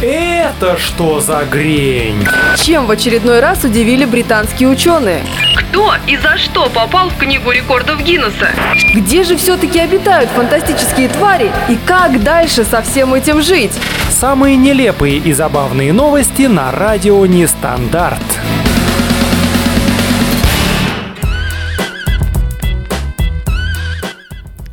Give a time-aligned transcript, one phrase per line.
[0.00, 2.24] Это что за грень?
[2.56, 5.24] Чем в очередной раз удивили британские ученые?
[5.56, 8.50] Кто и за что попал в книгу рекордов Гиннесса?
[8.94, 13.72] Где же все-таки обитают фантастические твари и как дальше со всем этим жить?
[14.08, 18.22] Самые нелепые и забавные новости на радио Нестандарт.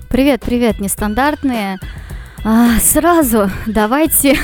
[0.08, 1.80] Привет, привет, нестандартные.
[2.48, 4.38] А, сразу давайте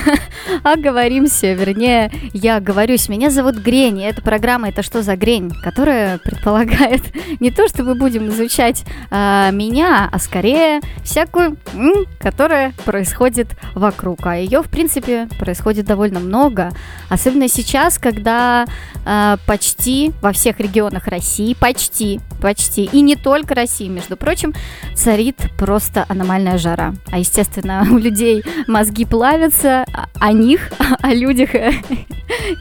[0.63, 3.09] оговоримся, вернее, я оговорюсь.
[3.09, 7.01] Меня зовут Грень, и эта программа «Это что за Грень?», которая предполагает
[7.39, 14.25] не то, что мы будем изучать а, меня, а скорее всякую, м, которая происходит вокруг.
[14.25, 16.71] А ее, в принципе, происходит довольно много.
[17.09, 18.65] Особенно сейчас, когда
[19.05, 24.53] а, почти во всех регионах России, почти, почти, и не только России, между прочим,
[24.95, 26.93] царит просто аномальная жара.
[27.11, 30.71] А, естественно, у людей мозги плавятся, а- о них,
[31.01, 31.49] о людях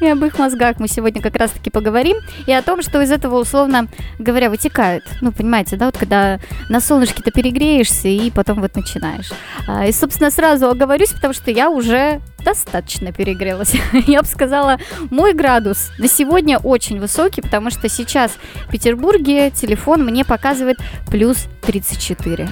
[0.01, 3.41] и об их мозгах мы сегодня как раз-таки поговорим, и о том, что из этого,
[3.41, 3.87] условно
[4.19, 5.05] говоря, вытекает.
[5.21, 9.31] Ну, понимаете, да, вот когда на солнышке-то перегреешься, и потом вот начинаешь.
[9.69, 13.75] А, И, собственно, сразу оговорюсь, потому что я уже достаточно перегрелась.
[14.07, 14.79] Я бы сказала,
[15.11, 18.33] мой градус на сегодня очень высокий, потому что сейчас
[18.67, 20.79] в Петербурге телефон мне показывает
[21.11, 22.49] плюс 34.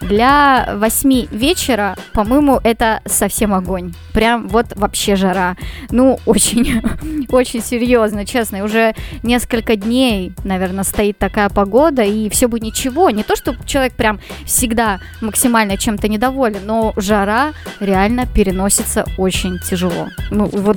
[0.00, 3.94] Для 8 вечера, по-моему, это совсем огонь.
[4.12, 5.56] Прям вот вообще жара.
[5.90, 6.82] Ну, очень,
[7.30, 8.62] очень серьезно, честно.
[8.64, 13.10] Уже несколько дней, наверное, стоит такая погода, и все бы ничего.
[13.10, 20.08] Не то, что человек прям всегда максимально чем-то недоволен, но жара реально переносится очень тяжело.
[20.30, 20.76] Ну, вот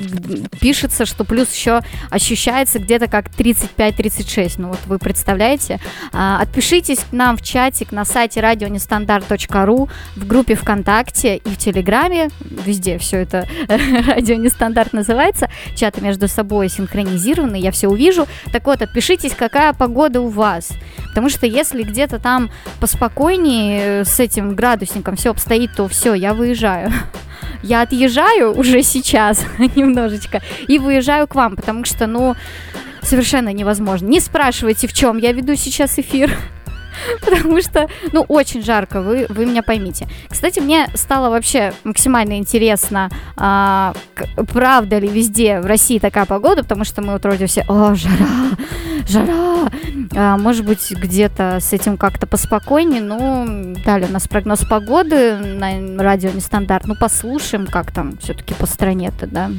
[0.60, 4.56] пишется, что плюс еще ощущается где-то как 35-36.
[4.58, 5.80] Ну, вот вы представляете?
[6.14, 12.30] А, Отпишитесь к нам в чатик на сайте радионестандарт.ру, в группе ВКонтакте и в Телеграме.
[12.42, 15.50] Везде все это радио нестандарт называется.
[15.76, 18.28] Чаты между собой синхронизированы, я все увижу.
[18.52, 20.70] Так вот, отпишитесь, какая погода у вас.
[21.10, 26.34] Потому что если где-то там поспокойнее э, с этим градусником все обстоит, то все, я
[26.34, 26.92] выезжаю.
[27.64, 32.36] Я отъезжаю уже сейчас немножечко и выезжаю к вам, потому что, ну,
[33.02, 34.08] совершенно невозможно.
[34.08, 36.36] Не спрашивайте, в чем я веду сейчас эфир.
[37.22, 40.08] Потому что, ну, очень жарко, вы, вы меня поймите.
[40.30, 43.94] Кстати, мне стало вообще максимально интересно, а,
[44.52, 48.58] правда ли везде в России такая погода, потому что мы вот вроде все, о, жара,
[49.08, 49.70] жара.
[50.16, 56.04] А, может быть, где-то с этим как-то поспокойнее, ну, далее у нас прогноз погоды на
[56.04, 59.52] радио нестандарт, ну, послушаем, как там все-таки по стране-то, да.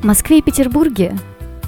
[0.00, 1.14] В Москве и Петербурге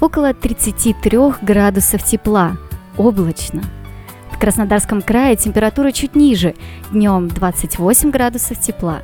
[0.01, 2.57] около 33 градусов тепла,
[2.97, 3.63] облачно.
[4.31, 6.55] В Краснодарском крае температура чуть ниже,
[6.91, 9.01] днем 28 градусов тепла.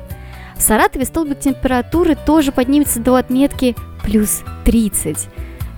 [0.56, 5.28] В Саратове столбик температуры тоже поднимется до отметки плюс 30.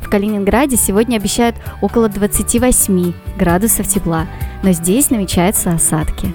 [0.02, 4.26] В Калининграде сегодня обещают около 28 градусов тепла,
[4.62, 6.34] но здесь намечаются осадки.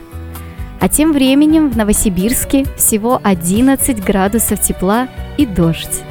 [0.80, 5.08] А тем временем в Новосибирске всего 11 градусов тепла
[5.38, 6.04] и дождь.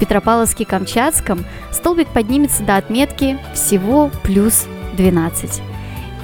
[0.00, 4.66] Петропавловске-Камчатском столбик поднимется до отметки всего плюс
[4.96, 5.62] 12.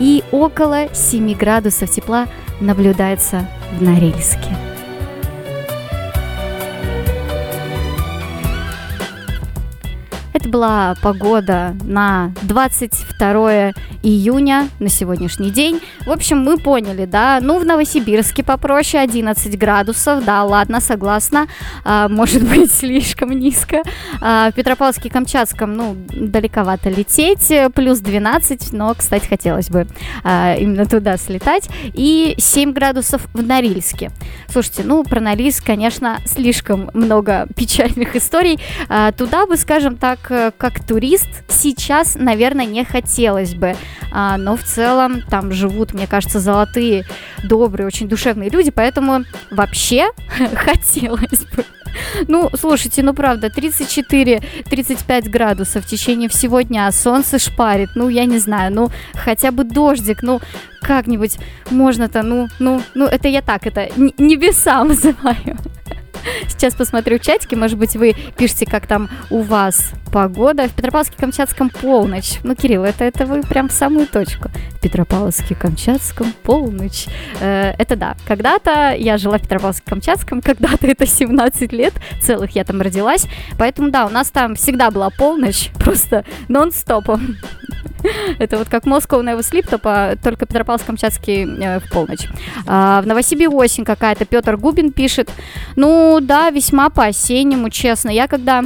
[0.01, 2.27] И около 7 градусов тепла
[2.61, 3.49] наблюдается
[3.79, 4.76] в Норильске.
[10.37, 15.81] Это была погода на 22 июня на сегодняшний день.
[16.05, 21.47] В общем, мы поняли, да, ну в Новосибирске попроще 11 градусов, да, ладно, согласна,
[21.85, 23.81] А, может быть слишком низко.
[24.21, 29.87] А, в Петропавловске-Камчатском, ну, далековато лететь, плюс 12, но, кстати, хотелось бы
[30.23, 31.71] а, именно туда слетать.
[31.95, 34.11] И 7 градусов в Норильске.
[34.51, 38.61] Слушайте, ну, про Норильск, конечно, слишком много печальных историй.
[38.91, 43.77] А, туда бы, скажем так, как турист сейчас, наверное, не хотелось бы.
[44.13, 47.05] А, но в целом там живут, мне кажется, золотые,
[47.45, 50.11] добрые, очень душевные люди, поэтому вообще
[50.55, 51.65] хотелось бы.
[52.29, 58.39] Ну, слушайте, ну правда, 34-35 градусов в течение всего дня, солнце шпарит, ну, я не
[58.39, 60.41] знаю, ну, хотя бы дождик, ну,
[60.83, 61.39] как-нибудь
[61.71, 65.57] можно-то, ну, ну, ну, это я так, это небеса называю.
[66.49, 70.69] Сейчас посмотрю чатики, может быть, вы пишете, как там у вас погода.
[70.69, 72.39] В Петропавловске-Камчатском полночь.
[72.43, 74.49] Ну, Кирилл, это, это вы прям в самую точку.
[74.49, 77.07] В Петропавловске-Камчатском полночь.
[77.41, 78.17] Э, это да.
[78.27, 81.93] Когда-то я жила в Петропавловске-Камчатском, когда-то это 17 лет
[82.23, 83.27] целых я там родилась.
[83.59, 87.37] Поэтому, да, у нас там всегда была полночь, просто нон-стопом.
[88.39, 92.27] Это вот как Moscow Never Sleep, только Петропавловск-Камчатский э, в полночь.
[92.67, 94.25] А, в Новосибе осень какая-то.
[94.25, 95.31] Петр Губин пишет.
[95.75, 98.11] Ну да, весьма по-осеннему, честно.
[98.11, 98.65] Я когда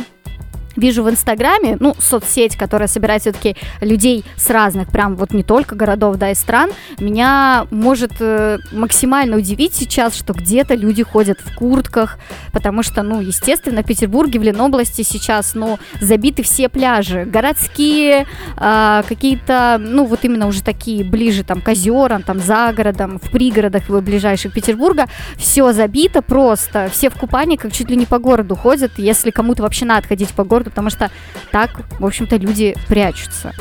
[0.80, 5.74] вижу в Инстаграме, ну, соцсеть, которая собирает все-таки людей с разных, прям вот не только
[5.76, 11.54] городов, да, и стран, меня может э, максимально удивить сейчас, что где-то люди ходят в
[11.54, 12.18] куртках,
[12.52, 19.02] потому что, ну, естественно, в Петербурге, в Ленобласти сейчас, ну, забиты все пляжи, городские, э,
[19.06, 23.88] какие-то, ну, вот именно уже такие ближе, там, к озерам, там, за городом, в пригородах
[23.88, 25.06] ближайших Петербурга,
[25.36, 29.62] все забито просто, все в купании, как чуть ли не по городу ходят, если кому-то
[29.62, 31.10] вообще надо ходить по городу, потому что
[31.52, 33.52] так, в общем-то, люди прячутся.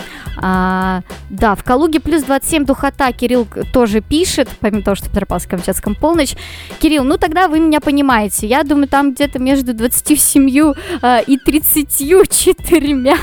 [0.42, 5.96] А, да, в Калуге плюс 27 духота, Кирилл тоже пишет, помимо того, что в Петропавловске-Камчатском
[5.96, 6.36] полночь.
[6.80, 8.48] Кирилл, ну тогда вы меня понимаете.
[8.48, 13.16] Я думаю, там где-то между 27 а, и 34.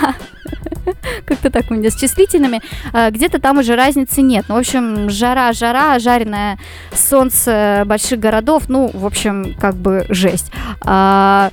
[1.25, 2.61] Как-то так у меня с числительными.
[2.93, 4.45] А, где-то там уже разницы нет.
[4.49, 6.59] Ну, в общем, жара, жара, жареное
[6.93, 8.65] солнце больших городов.
[8.69, 10.53] Ну, в общем, как бы жесть.
[10.83, 11.51] А,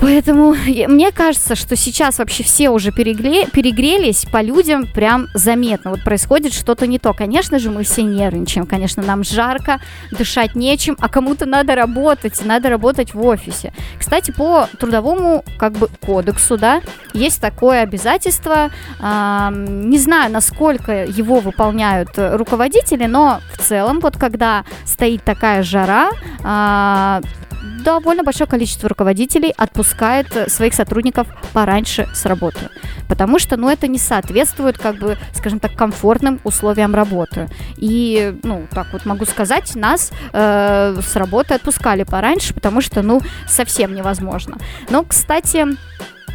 [0.00, 5.90] Поэтому мне кажется, что сейчас вообще все уже перегре, перегрелись по людям прям заметно.
[5.90, 7.12] Вот происходит что-то не то.
[7.12, 8.66] Конечно же, мы все нервничаем.
[8.66, 9.78] Конечно, нам жарко,
[10.10, 13.74] дышать нечем, а кому-то надо работать, надо работать в офисе.
[13.98, 16.80] Кстати, по трудовому как бы кодексу, да,
[17.12, 18.70] есть такое обязательство.
[19.00, 26.10] Э, не знаю, насколько его выполняют руководители, но в целом, вот когда стоит такая жара,
[26.42, 27.20] э,
[27.84, 32.68] довольно большое количество руководителей отпускает э, своих сотрудников пораньше с работы.
[33.08, 37.48] Потому что, ну, это не соответствует, как бы, скажем так, комфортным условиям работы.
[37.76, 43.20] И, ну, так вот могу сказать, нас э, с работы отпускали пораньше, потому что, ну,
[43.48, 44.58] совсем невозможно.
[44.88, 45.66] Но, кстати,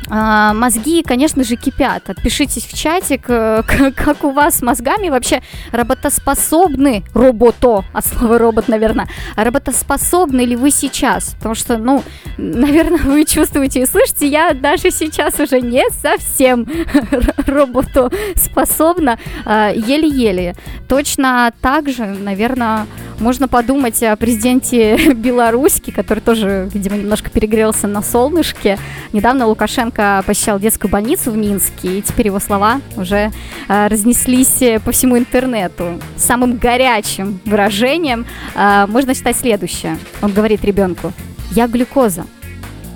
[0.07, 2.09] а, мозги, конечно же, кипят.
[2.09, 3.63] Отпишитесь в чатик, э,
[3.95, 10.71] как у вас с мозгами вообще работоспособны робото, от слова робот, наверное, работоспособны ли вы
[10.71, 11.35] сейчас?
[11.37, 12.03] Потому что, ну,
[12.37, 16.67] наверное, вы чувствуете и слышите, я даже сейчас уже не совсем
[17.47, 20.55] роботоспособна, а, еле-еле.
[20.87, 22.85] Точно так же, наверное,
[23.19, 28.77] можно подумать о президенте Беларуси, который тоже, видимо, немножко перегрелся на солнышке.
[29.13, 33.31] Недавно Лукашенко посещал детскую больницу в Минске, и теперь его слова уже
[33.67, 35.99] э, разнеслись по всему интернету.
[36.17, 39.97] Самым горячим выражением э, можно считать следующее.
[40.21, 41.13] Он говорит ребенку,
[41.51, 42.25] я глюкоза,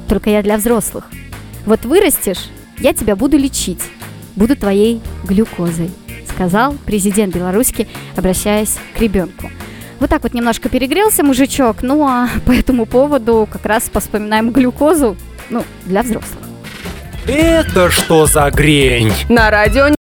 [0.08, 1.06] только я для взрослых.
[1.66, 2.50] Вот вырастешь,
[2.80, 3.82] я тебя буду лечить,
[4.36, 5.92] буду твоей глюкозой,
[6.28, 9.50] сказал президент Беларуси, обращаясь к ребенку.
[10.00, 15.18] Вот так вот немножко перегрелся мужичок, ну а по этому поводу как раз поспоминаем глюкозу,
[15.50, 16.49] ну, для взрослых.
[17.30, 19.14] Это что за грень?
[19.30, 19.94] На радио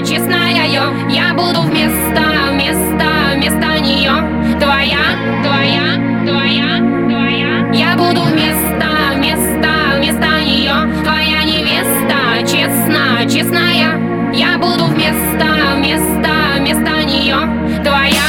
[0.00, 2.22] честная я Я буду вместо,
[2.52, 4.12] вместо, вместо нее
[4.60, 7.70] Твоя, твоя, твоя, твоя.
[7.72, 14.32] Я буду вместо, вместо, вместо нее Твоя невеста, честно, честная.
[14.34, 17.36] Я буду вместо, вместо, вместо нее
[17.82, 18.26] Твоя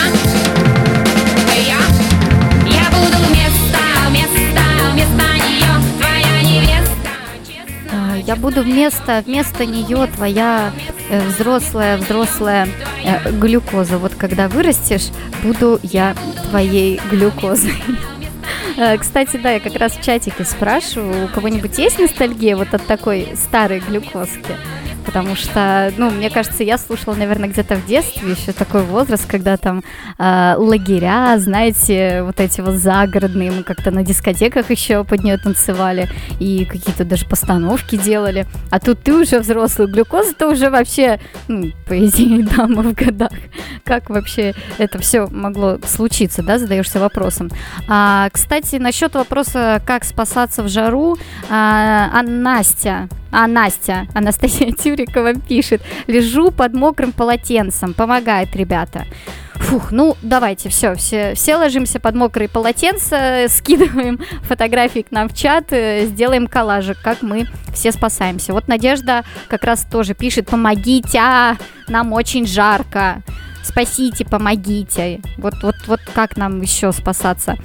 [1.67, 1.79] я,
[2.71, 7.09] я буду вместо, вместо, вместо нее Твоя невеста,
[7.45, 10.71] честно Я буду вместо, вместо нее твоя
[11.09, 12.67] взрослая, взрослая
[13.03, 13.97] э, глюкоза.
[13.97, 15.09] Вот когда вырастешь,
[15.43, 16.15] буду я
[16.49, 17.73] твоей глюкозой.
[18.79, 22.85] Э, Кстати, да, я как раз в чатике спрашиваю, у кого-нибудь есть ностальгия вот от
[22.85, 24.55] такой старой глюкозки?
[25.07, 29.55] Потому что, ну, мне кажется, я слушала, наверное, где-то в детстве еще такой возраст, когда
[29.55, 29.81] там
[30.19, 36.09] э, лагеря, знаете, вот эти вот загородные, мы как-то на дискотеках еще под нее танцевали
[36.41, 38.47] и какие-то даже постановки делали.
[38.69, 43.31] А тут ты уже взрослый, глюкоза-то уже вообще, ну, по идее, дама в годах.
[43.85, 47.49] Как вообще это все могло случиться, да, задаешься вопросом.
[47.87, 51.17] А, кстати, насчет вопроса, как спасаться в жару,
[51.49, 59.05] а, а Настя, а Настя, Анастасия Тюрикова пишет, лежу под мокрым полотенцем, помогает, ребята.
[59.53, 65.35] Фух, ну давайте, все, все, все ложимся под мокрые полотенца, скидываем фотографии к нам в
[65.35, 68.53] чат, э, сделаем коллажик, как мы все спасаемся.
[68.53, 73.21] Вот Надежда как раз тоже пишет, помогите, а, нам очень жарко,
[73.63, 75.21] спасите, помогите.
[75.37, 77.55] Вот, вот, вот как нам еще спасаться?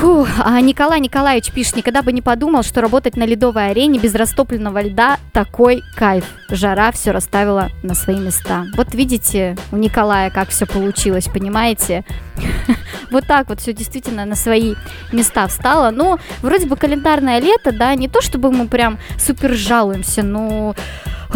[0.00, 4.14] Фу, а Николай Николаевич пишет, никогда бы не подумал, что работать на ледовой арене без
[4.14, 6.24] растопленного льда такой кайф.
[6.50, 8.66] Жара все расставила на свои места.
[8.76, 12.04] Вот видите у Николая, как все получилось, понимаете?
[13.10, 14.74] Вот так вот все действительно на свои
[15.12, 15.90] места встало.
[15.90, 20.74] Ну, вроде бы календарное лето, да, не то чтобы мы прям супер жалуемся, но,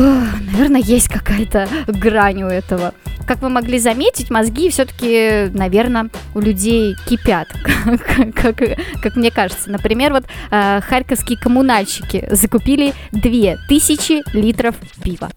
[0.02, 2.94] наверное, есть какая-то грань у этого.
[3.26, 8.62] Как вы могли заметить, мозги все-таки, наверное, у людей кипят, как, как,
[9.02, 9.70] как мне кажется.
[9.70, 15.30] Например, вот э, харьковские коммунальщики закупили 2000 литров пива.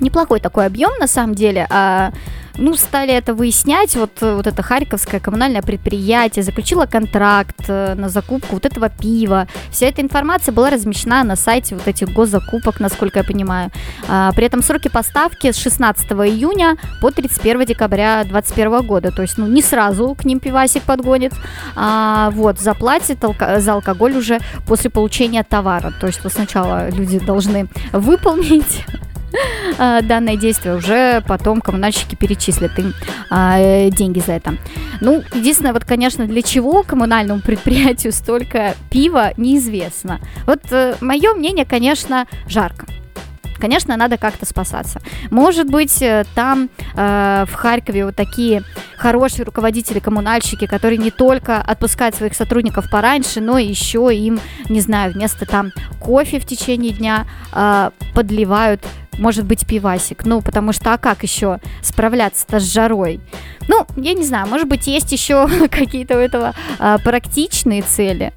[0.00, 1.66] Неплохой такой объем, на самом деле.
[1.70, 2.12] А,
[2.56, 3.96] ну, стали это выяснять.
[3.96, 9.46] Вот, э, вот это Харьковское коммунальное предприятие заключило контракт э, на закупку вот этого пива.
[9.70, 13.70] Вся эта информация была размещена на сайте вот этих госзакупок, насколько я понимаю.
[14.08, 19.10] А, при этом сроки поставки с 16 июня по 31 декабря 2021 года.
[19.10, 21.32] То есть, ну, не сразу к ним пивасик подгонит.
[21.74, 25.92] А, вот, заплатит алко- за алкоголь уже после получения товара.
[26.00, 28.84] То есть, вот сначала люди должны выполнить
[29.78, 32.94] данное действие, уже потом коммунальщики перечислят им
[33.30, 34.56] а, э, деньги за это.
[35.00, 40.20] Ну, единственное, вот, конечно, для чего коммунальному предприятию столько пива, неизвестно.
[40.46, 40.60] Вот
[41.00, 42.86] мое мнение, конечно, жарко.
[43.62, 45.00] Конечно, надо как-то спасаться.
[45.30, 48.64] Может быть, э, там э, в Харькове вот такие
[48.96, 55.12] хорошие руководители, коммунальщики, которые не только отпускают своих сотрудников пораньше, но еще им, не знаю,
[55.12, 55.70] вместо там
[56.00, 58.84] кофе в течение дня э, подливают
[59.18, 60.24] может быть, пивасик.
[60.24, 63.20] Ну, потому что, а как еще справляться-то с жарой?
[63.68, 68.32] Ну, я не знаю, может быть, есть еще какие-то у этого а, практичные цели.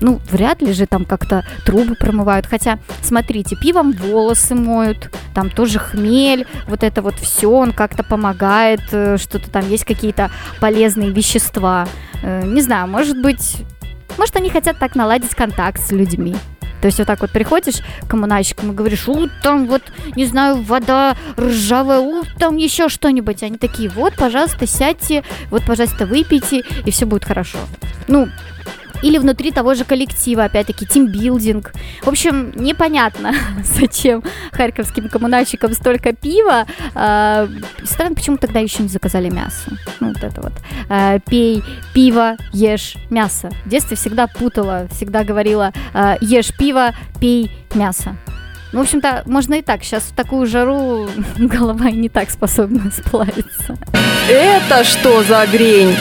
[0.00, 2.46] Ну, вряд ли же там как-то трубы промывают.
[2.46, 8.80] Хотя, смотрите, пивом волосы моют, там тоже хмель, вот это вот все, он как-то помогает,
[8.90, 11.86] э, что-то там есть какие-то полезные вещества.
[12.22, 13.58] Э, Не знаю, может быть,
[14.18, 16.34] может, они хотят так наладить контакт с людьми.
[16.82, 19.82] То есть вот так вот приходишь к коммунальщикам и говоришь, у, там вот,
[20.16, 23.44] не знаю, вода ржавая, у, там еще что-нибудь.
[23.44, 27.58] Они такие, вот, пожалуйста, сядьте, вот, пожалуйста, выпейте, и все будет хорошо.
[28.08, 28.28] Ну,
[29.02, 31.72] или внутри того же коллектива, опять-таки, тимбилдинг.
[32.02, 36.66] В общем, непонятно, зачем харьковским коммунальщикам столько пива.
[36.94, 37.48] А,
[37.84, 39.70] странно, почему тогда еще не заказали мясо.
[40.00, 40.52] Ну, вот это вот.
[40.88, 41.62] А, пей
[41.94, 43.50] пиво, ешь мясо.
[43.64, 48.16] В детстве всегда путала, всегда говорила, а, ешь пиво, пей мясо.
[48.72, 49.84] Ну, в общем-то, можно и так.
[49.84, 53.76] Сейчас в такую жару голова и не так способна сплавиться.
[54.28, 55.94] Это что за грень?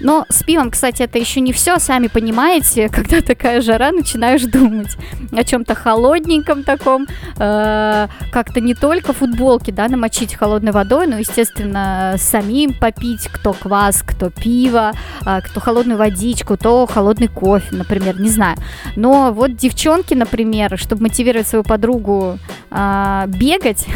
[0.00, 1.78] Но с пивом, кстати, это еще не все.
[1.78, 4.96] Сами понимаете, когда такая жара, начинаешь думать
[5.32, 7.06] о чем-то холодненьком таком.
[7.38, 14.02] Э, как-то не только футболки, да, намочить холодной водой, но, естественно, самим попить, кто квас,
[14.04, 14.92] кто пиво,
[15.24, 18.56] э, кто холодную водичку, то холодный кофе, например, не знаю.
[18.96, 22.38] Но вот девчонки, например, чтобы мотивировать свою подругу
[22.70, 23.86] э, бегать,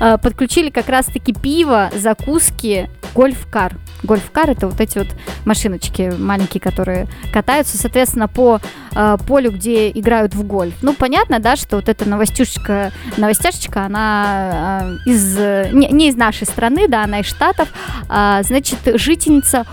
[0.00, 3.76] э, подключили как раз-таки пиво, закуски, гольф-кар.
[4.04, 5.08] Гольф-кар это вот эти вот
[5.44, 8.60] машиночки маленькие, которые катаются, соответственно, по
[8.94, 10.74] э, полю, где играют в гольф.
[10.82, 15.36] Ну, понятно, да, что вот эта новостюшечка, новостяшечка, она э, из,
[15.72, 17.68] не, не из нашей страны, да, она из Штатов.
[18.08, 19.66] А, значит, жительница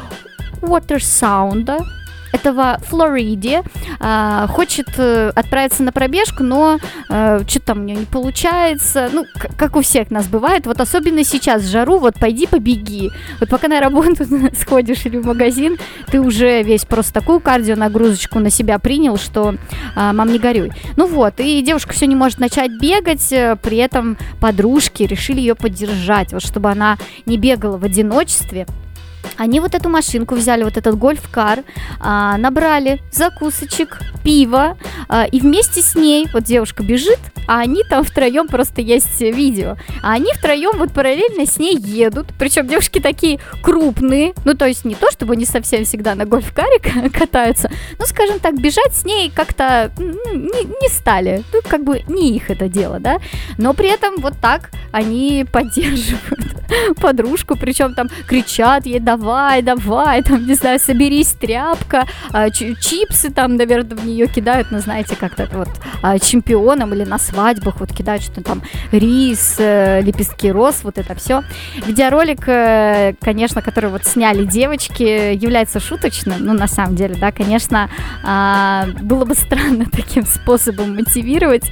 [0.62, 1.80] Уотерсаунда,
[2.32, 3.64] этого Флориде
[4.00, 9.10] а, хочет э, отправиться на пробежку, но э, что-то там у нее не получается.
[9.12, 9.26] Ну,
[9.58, 10.66] как у всех нас бывает.
[10.66, 13.12] Вот особенно сейчас в жару, вот пойди побеги.
[13.40, 14.26] Вот пока на работу
[14.60, 19.56] сходишь или в магазин, ты уже весь просто такую кардио нагрузочку на себя принял, что
[19.96, 20.72] а, мам не горюй.
[20.98, 25.56] Ну вот, и девушка все не может начать бегать, э, при этом подружки решили ее
[25.56, 28.66] поддержать, вот чтобы она не бегала в одиночестве.
[29.38, 31.64] Они вот эту машинку взяли, вот этот гольф-кар,
[32.00, 38.04] а, набрали закусочек, пиво, а, и вместе с ней, вот девушка бежит, а они там
[38.04, 43.40] втроем, просто есть видео, а они втроем вот параллельно с ней едут, причем девушки такие
[43.62, 46.80] крупные, ну то есть не то, чтобы они совсем всегда на гольф-каре
[47.10, 52.04] катаются, ну скажем так, бежать с ней как-то ну, не, не стали, ну как бы
[52.08, 53.18] не их это дело, да,
[53.58, 56.56] но при этом вот так они поддерживают
[57.02, 63.58] подружку, причем там кричат ей, давай, давай, там, не знаю, соберись, тряпка, а, чипсы там,
[63.58, 65.70] наверное, в нее кидают, ну, знаете, как-то вот
[66.02, 71.14] а, чемпионам или на свадьбах вот кидают что-то там, рис, э, лепестки роз, вот это
[71.16, 71.44] все.
[71.86, 77.90] Видеоролик, э, конечно, который вот сняли девочки, является шуточным, ну, на самом деле, да, конечно,
[78.24, 81.70] а, было бы странно таким способом мотивировать.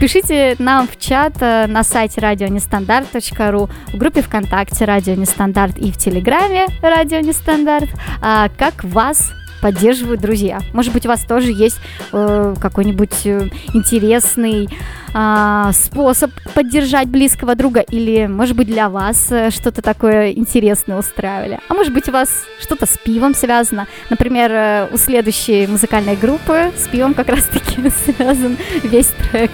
[0.00, 5.98] Пишите нам в чат э, на сайте радионестандарт.ру, в группе ВКонтакте Радио Нестандарт и в
[5.98, 7.88] Телеграме Радио Нестандарт,
[8.20, 10.60] а, как вас поддерживают друзья.
[10.72, 11.80] Может быть, у вас тоже есть
[12.12, 14.68] э, какой-нибудь э, интересный
[15.14, 21.58] а, способ поддержать близкого друга, или, может быть, для вас э, что-то такое интересное устраивали.
[21.68, 22.28] А может быть, у вас
[22.60, 23.86] что-то с пивом связано.
[24.10, 29.50] Например, э, у следующей музыкальной группы с пивом как раз-таки связан весь трек.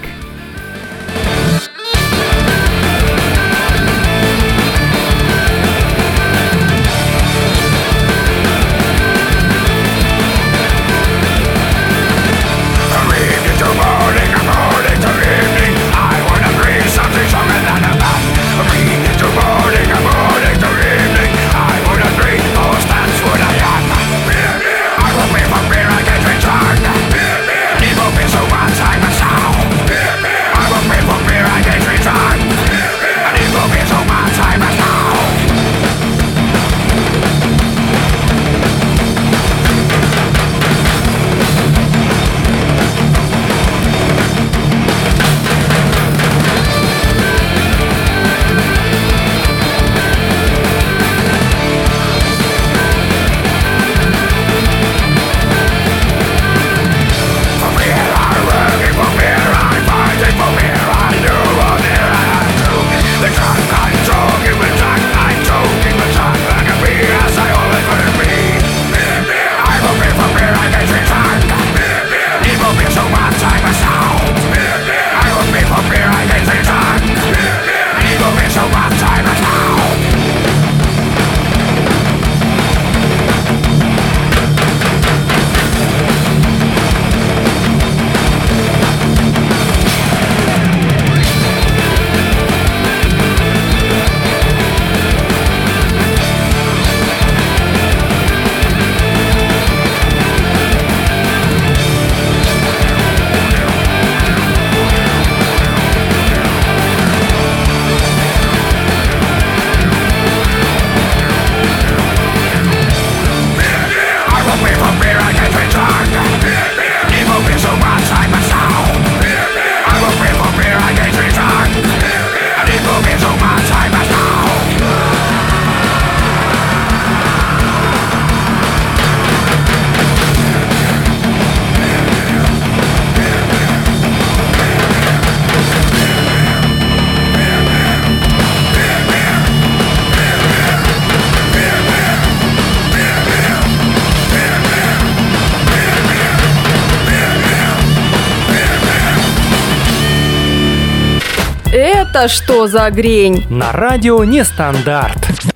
[152.15, 153.45] Это что за грень?
[153.49, 155.54] На радио Нестандарт.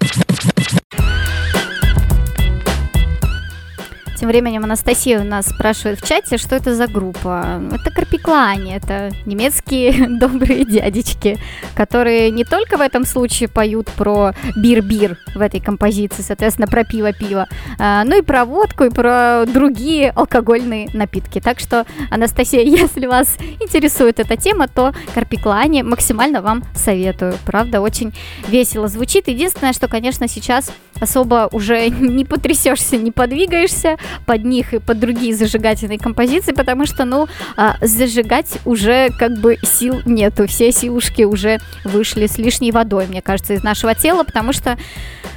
[4.20, 7.62] Тем временем Анастасия у нас спрашивает в чате, что это за группа.
[7.72, 11.38] Это Карпиклани, это немецкие добрые дядечки,
[11.74, 17.48] которые не только в этом случае поют про бир-бир в этой композиции, соответственно, про пиво-пиво,
[17.80, 21.40] а, но и про водку, и про другие алкогольные напитки.
[21.40, 27.36] Так что, Анастасия, если вас интересует эта тема, то Карпиклани максимально вам советую.
[27.46, 28.14] Правда, очень
[28.50, 29.30] весело звучит.
[29.30, 35.36] Единственное, что, конечно, сейчас особо уже не потрясешься, не подвигаешься, под них и под другие
[35.36, 41.60] зажигательные композиции, потому что, ну, а, зажигать уже как бы сил нету, все силушки уже
[41.84, 44.78] вышли с лишней водой, мне кажется, из нашего тела, потому что,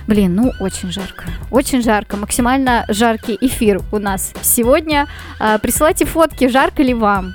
[0.06, 5.06] блин, ну, очень жарко, очень жарко, максимально жаркий эфир у нас сегодня.
[5.38, 7.34] А, присылайте фотки, жарко ли вам?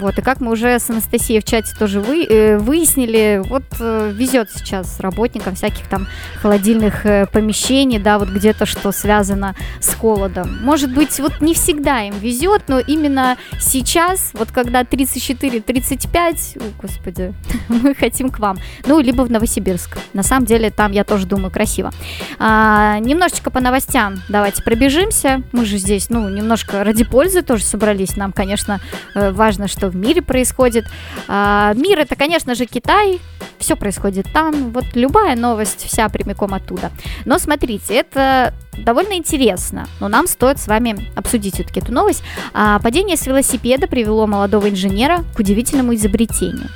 [0.00, 4.10] Вот, и как мы уже с Анастасией в чате тоже вы, э, выяснили, вот э,
[4.14, 6.06] везет сейчас работникам всяких там
[6.40, 10.58] холодильных э, помещений, да, вот где-то что связано с холодом.
[10.62, 17.34] Может быть, вот не всегда им везет, но именно сейчас, вот когда 34-35, о, господи,
[17.68, 18.58] мы хотим к вам.
[18.86, 19.98] Ну, либо в Новосибирск.
[20.14, 21.92] На самом деле, там, я тоже думаю, красиво.
[22.38, 25.42] А, немножечко по новостям давайте пробежимся.
[25.52, 28.16] Мы же здесь, ну, немножко ради пользы тоже собрались.
[28.16, 28.80] Нам, конечно,
[29.14, 30.86] э, важно, что в мире происходит.
[31.28, 33.20] А, мир это, конечно же, Китай.
[33.58, 34.70] Все происходит там.
[34.70, 36.90] Вот любая новость вся прямиком оттуда.
[37.26, 42.22] Но смотрите, это довольно интересно, но нам стоит с вами обсудить все-таки эту новость.
[42.54, 46.68] А, падение с велосипеда привело молодого инженера к удивительному изобретению.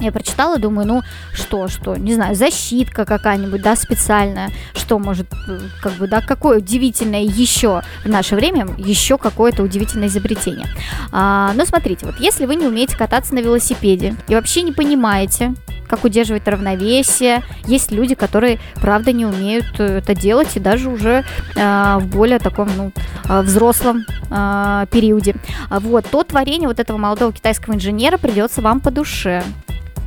[0.00, 1.02] Я прочитала, думаю, ну
[1.34, 6.58] что, что, не знаю, защитка какая-нибудь, да, специальная, что может, э, как бы, да, какое
[6.58, 10.66] удивительное еще в наше время, еще какое-то удивительное изобретение.
[11.12, 15.54] А, но смотрите, вот если вы не умеете кататься на велосипеде и вообще не понимаете,
[15.90, 17.42] как удерживать равновесие.
[17.66, 21.24] Есть люди, которые, правда, не умеют э, это делать и даже уже
[21.56, 22.92] э, в более таком, ну,
[23.28, 25.34] э, взрослом э, периоде.
[25.68, 29.42] Вот, то творение вот этого молодого китайского инженера придется вам по душе.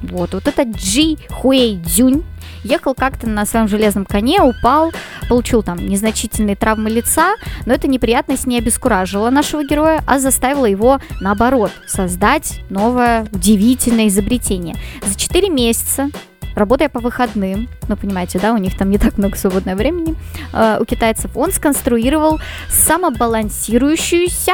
[0.03, 2.23] Вот, вот это Джи Хуэй Дзюнь
[2.63, 4.91] ехал как-то на своем железном коне, упал,
[5.29, 7.35] получил там незначительные травмы лица,
[7.65, 14.75] но эта неприятность не обескуражила нашего героя, а заставила его, наоборот, создать новое удивительное изобретение.
[15.05, 16.09] За 4 месяца
[16.55, 20.15] работая по выходным, ну, понимаете, да, у них там не так много свободного времени,
[20.53, 22.39] э, у китайцев, он сконструировал
[22.69, 24.53] самобалансирующуюся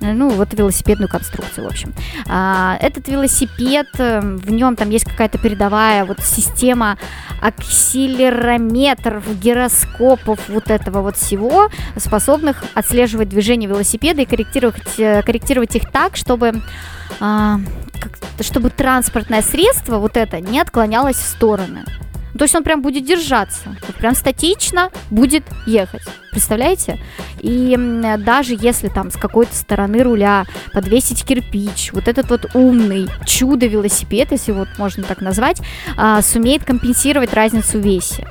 [0.00, 1.92] ну, вот велосипедную конструкцию, в общем.
[2.26, 6.98] А, этот велосипед, э, в нем там есть какая-то передовая вот система
[7.40, 15.90] акселерометров, гироскопов, вот этого вот всего, способных отслеживать движение велосипеда и корректировать, э, корректировать их
[15.90, 16.62] так, чтобы
[17.20, 17.60] а,
[18.40, 21.84] чтобы транспортное средство вот это не отклонялось в стороны.
[22.40, 26.00] То есть он прям будет держаться, прям статично будет ехать.
[26.30, 26.98] Представляете?
[27.38, 27.76] И
[28.24, 34.52] даже если там с какой-то стороны руля подвесить кирпич, вот этот вот умный чудо-велосипед, если
[34.52, 35.60] вот можно так назвать,
[35.98, 38.26] а, сумеет компенсировать разницу в весе.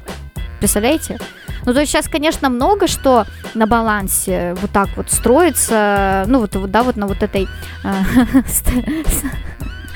[0.58, 1.19] Представляете?
[1.67, 6.58] Ну, то есть сейчас, конечно, много что на балансе вот так вот строится, ну, вот,
[6.72, 7.48] да, вот на вот этой
[7.84, 8.43] э,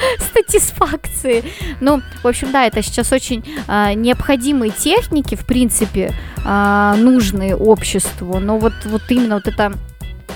[0.19, 1.43] статисфакции.
[1.79, 6.13] Ну, в общем, да, это сейчас очень э, необходимые техники, в принципе,
[6.45, 8.39] э, нужные обществу.
[8.39, 9.73] Но вот, вот именно вот это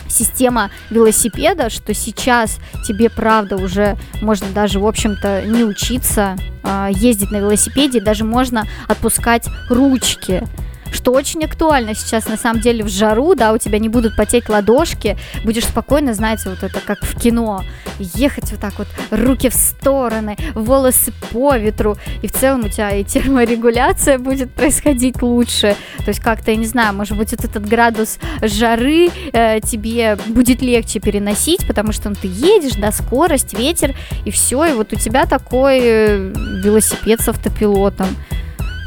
[0.09, 7.31] система велосипеда, что сейчас тебе, правда, уже можно даже, в общем-то, не учиться э, ездить
[7.31, 10.43] на велосипеде, даже можно отпускать ручки
[10.91, 14.49] что очень актуально сейчас, на самом деле, в жару, да, у тебя не будут потеть
[14.49, 17.63] ладошки, будешь спокойно, знаете, вот это как в кино,
[17.99, 22.95] ехать вот так вот, руки в стороны, волосы по ветру, и в целом у тебя
[22.95, 27.67] и терморегуляция будет происходить лучше, то есть как-то, я не знаю, может быть, вот этот
[27.67, 33.95] градус жары э, тебе будет легче переносить, потому что ну, ты едешь, да, скорость, ветер,
[34.25, 38.07] и все, и вот у тебя такой э, велосипед с автопилотом.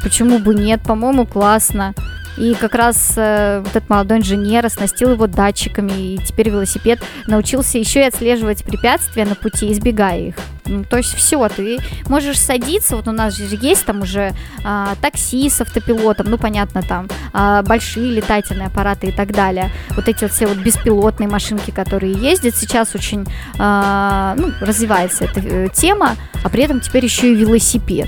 [0.03, 0.81] Почему бы нет?
[0.81, 1.93] По-моему, классно.
[2.37, 7.77] И как раз э, вот этот молодой инженер оснастил его датчиками, и теперь велосипед научился
[7.77, 10.35] еще и отслеживать препятствия на пути, избегая их.
[10.65, 14.33] Ну, то есть все, ты можешь садиться, вот у нас же есть там уже
[14.63, 19.69] а, такси с автопилотом, ну понятно там, а, большие летательные аппараты и так далее.
[19.89, 23.25] Вот эти вот все вот беспилотные машинки, которые ездят, сейчас очень
[23.59, 28.07] а, ну, развивается эта э, тема, а при этом теперь еще и велосипед.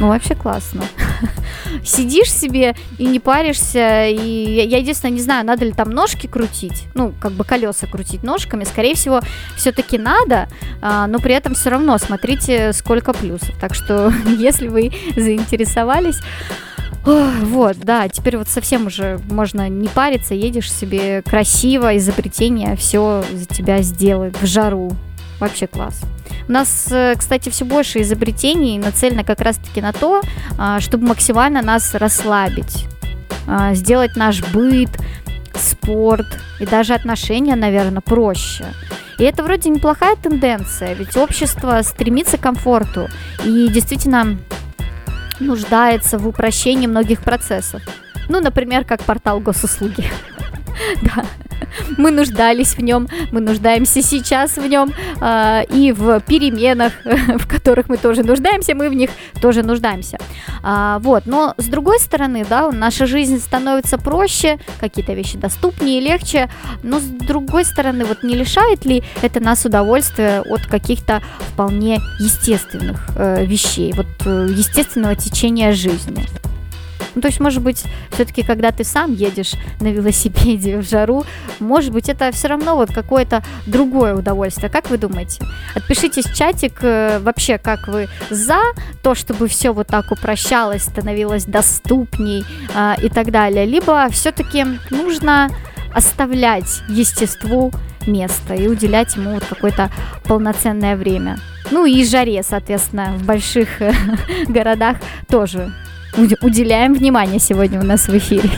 [0.00, 0.82] Ну, вообще классно.
[1.84, 4.06] сидишь себе и не паришься.
[4.08, 8.22] И я, единственное не знаю, надо ли там ножки крутить, ну, как бы колеса крутить
[8.22, 8.64] ножками.
[8.64, 9.20] Скорее всего,
[9.56, 10.48] все-таки надо,
[10.80, 13.54] а, но при этом все равно смотрите, сколько плюсов.
[13.60, 16.20] Так что, если вы заинтересовались,
[17.04, 23.46] вот, да, теперь вот совсем уже можно не париться, едешь себе красиво, изобретение все за
[23.46, 24.92] тебя сделает в жару.
[25.40, 26.00] Вообще класс.
[26.48, 30.20] У нас, э, кстати, все больше изобретений нацелено как раз-таки на то,
[30.58, 32.86] а, чтобы максимально нас расслабить,
[33.46, 34.90] а, сделать наш быт,
[35.54, 36.26] спорт
[36.60, 38.66] и даже отношения, наверное, проще.
[39.18, 43.08] И это вроде неплохая тенденция, ведь общество стремится к комфорту
[43.44, 44.38] и действительно
[45.38, 47.82] нуждается в упрощении многих процессов.
[48.28, 50.04] Ну, например, как портал госуслуги.
[51.02, 51.24] Да,
[51.98, 57.88] мы нуждались в нем, мы нуждаемся сейчас в нем, э, и в переменах, в которых
[57.88, 60.18] мы тоже нуждаемся, мы в них тоже нуждаемся.
[60.62, 66.50] А, вот, но с другой стороны, да, наша жизнь становится проще, какие-то вещи доступнее, легче,
[66.82, 73.08] но с другой стороны, вот не лишает ли это нас удовольствия от каких-то вполне естественных
[73.16, 76.26] э, вещей, вот э, естественного течения жизни?
[77.14, 81.24] Ну, то есть, может быть, все-таки, когда ты сам едешь на велосипеде в жару,
[81.58, 84.70] может быть, это все равно вот какое-то другое удовольствие.
[84.70, 85.44] Как вы думаете?
[85.74, 88.60] Отпишитесь в чатик э, вообще, как вы за
[89.02, 92.44] то, чтобы все вот так упрощалось, становилось доступней
[92.74, 93.66] э, и так далее.
[93.66, 95.50] Либо все-таки нужно
[95.92, 97.72] оставлять естеству
[98.06, 99.90] место и уделять ему вот какое-то
[100.24, 101.38] полноценное время.
[101.70, 103.92] Ну и жаре, соответственно, в больших э,
[104.48, 104.96] городах
[105.28, 105.72] тоже
[106.42, 108.50] уделяем внимание сегодня у нас в эфире.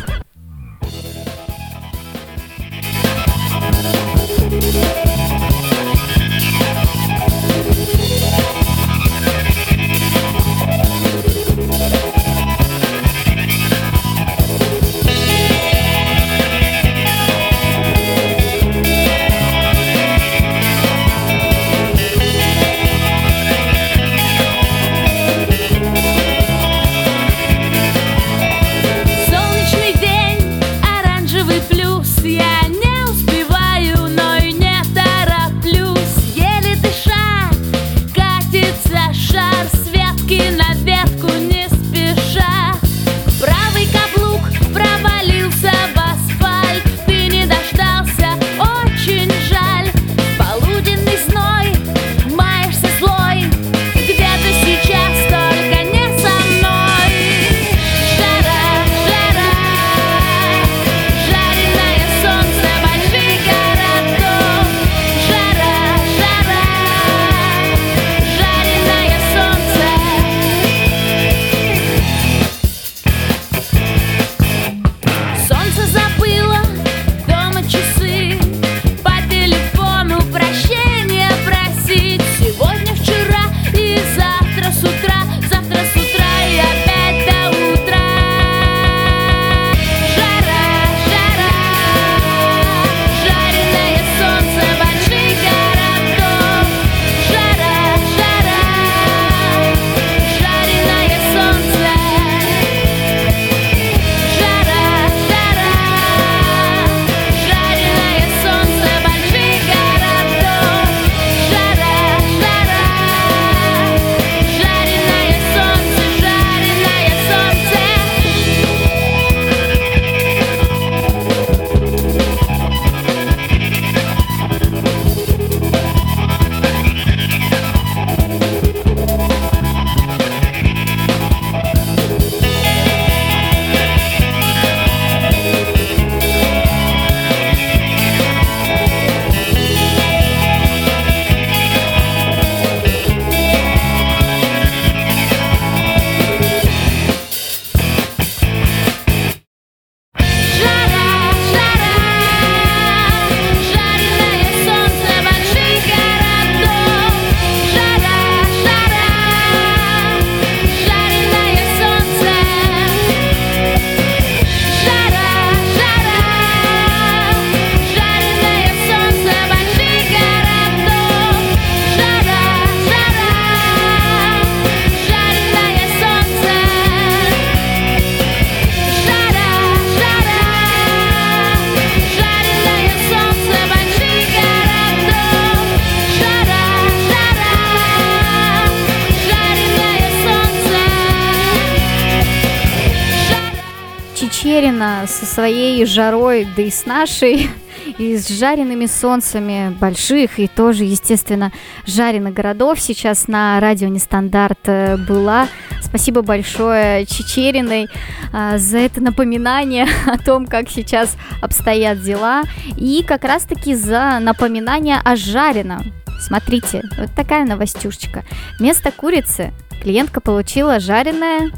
[195.33, 197.49] Своей жарой, да и с нашей,
[197.99, 201.53] и с жареными солнцами больших и тоже, естественно,
[201.87, 205.49] жареных городов сейчас на радио Нестандарт э, была.
[205.81, 207.89] Спасибо большое Чечериной
[208.33, 212.43] а, за это напоминание о том, как сейчас обстоят дела,
[212.77, 215.93] и как раз-таки за напоминание о жареном.
[216.21, 218.25] Смотрите, вот такая новостюшечка.
[218.59, 221.51] Вместо курицы клиентка получила жареное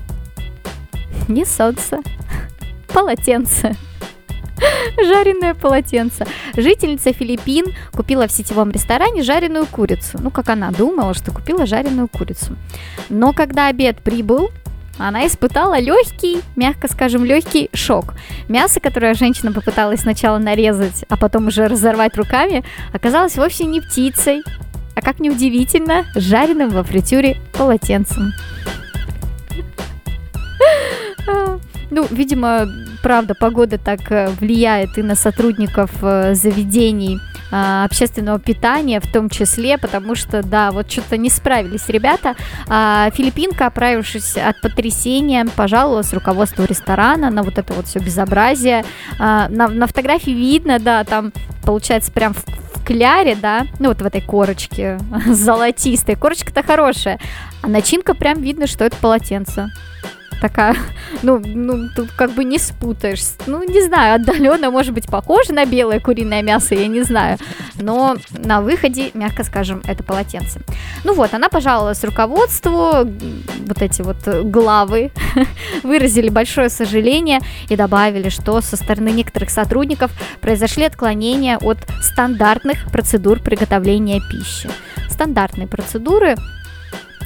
[1.28, 2.00] не солнце,
[2.94, 3.76] полотенце.
[4.96, 6.26] Жареное полотенце.
[6.57, 10.18] Жительница Филиппин купила в сетевом ресторане жареную курицу.
[10.22, 12.57] Ну, как она думала, что купила жареную курицу.
[13.09, 14.50] Но когда обед прибыл,
[14.96, 18.14] она испытала легкий, мягко скажем, легкий шок.
[18.48, 24.44] Мясо, которое женщина попыталась сначала нарезать, а потом уже разорвать руками, оказалось вовсе не птицей,
[24.94, 28.30] а как неудивительно, жареным во фритюре полотенцем.
[31.94, 32.66] Ну, видимо,
[33.04, 37.20] правда, погода так э, влияет и на сотрудников э, заведений
[37.52, 42.35] а, общественного питания в том числе, потому что, да, вот что-то не справились ребята.
[42.68, 48.85] А, филиппинка, оправившись от потрясения, пожаловалась руководству ресторана на вот это вот все безобразие.
[49.20, 54.02] А, на, на фотографии видно, да, там получается прям в, в кляре, да, ну вот
[54.02, 56.16] в этой корочке золотистой.
[56.16, 57.20] Корочка-то хорошая,
[57.62, 59.70] а начинка прям видно, что это полотенце
[60.44, 60.76] такая,
[61.22, 63.22] ну, ну, тут как бы не спутаешь.
[63.46, 67.38] Ну, не знаю, отдаленно, может быть, похоже на белое куриное мясо, я не знаю.
[67.80, 70.61] Но на выходе, мягко скажем, это полотенце.
[71.02, 73.09] Ну вот, она пожаловалась руководству,
[73.66, 75.12] вот эти вот главы
[75.83, 80.11] выразили большое сожаление и добавили, что со стороны некоторых сотрудников
[80.42, 84.68] произошли отклонения от стандартных процедур приготовления пищи.
[85.09, 86.37] Стандартные процедуры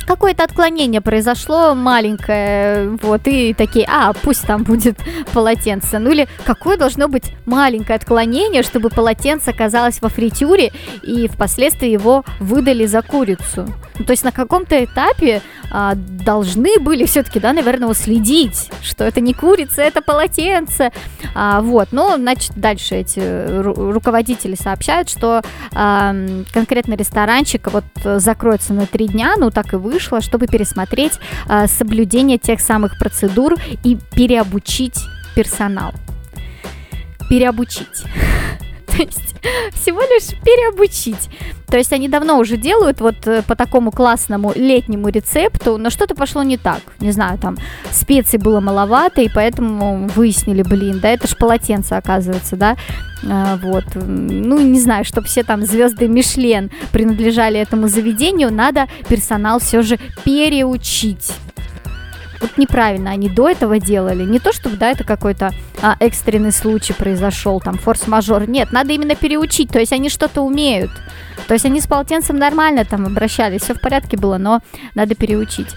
[0.07, 4.99] какое-то отклонение произошло маленькое, вот, и такие, а, пусть там будет
[5.33, 5.99] полотенце.
[5.99, 12.25] Ну или какое должно быть маленькое отклонение, чтобы полотенце оказалось во фритюре и впоследствии его
[12.41, 13.67] выдали за курицу.
[13.99, 19.21] Ну, то есть на каком-то этапе а, должны были все-таки, да, наверное, уследить, что это
[19.21, 20.93] не курица, это полотенце.
[21.35, 25.43] А, вот, но, значит, дальше эти ру- руководители сообщают, что
[25.75, 26.15] а,
[26.53, 27.85] конкретно ресторанчик вот
[28.21, 33.55] закроется на три дня, ну так и вышло, чтобы пересмотреть а, соблюдение тех самых процедур
[33.85, 34.99] и переобучить
[35.35, 35.93] персонал.
[37.29, 38.05] Переобучить.
[38.99, 39.35] Есть
[39.75, 41.29] всего лишь переобучить.
[41.67, 46.15] То есть они давно уже делают вот э, по такому классному летнему рецепту, но что-то
[46.15, 46.81] пошло не так.
[47.01, 47.57] Не знаю, там
[47.91, 52.77] специй было маловато, и поэтому выяснили, блин, да это ж полотенце оказывается, да.
[53.29, 59.59] А, вот, ну не знаю, чтобы все там звезды Мишлен принадлежали этому заведению, надо персонал
[59.59, 61.33] все же переучить
[62.41, 64.25] вот неправильно они до этого делали.
[64.25, 68.49] Не то, чтобы, да, это какой-то а, экстренный случай произошел, там, форс-мажор.
[68.49, 70.91] Нет, надо именно переучить, то есть они что-то умеют.
[71.47, 74.61] То есть они с полотенцем нормально там обращались, все в порядке было, но
[74.95, 75.69] надо переучить.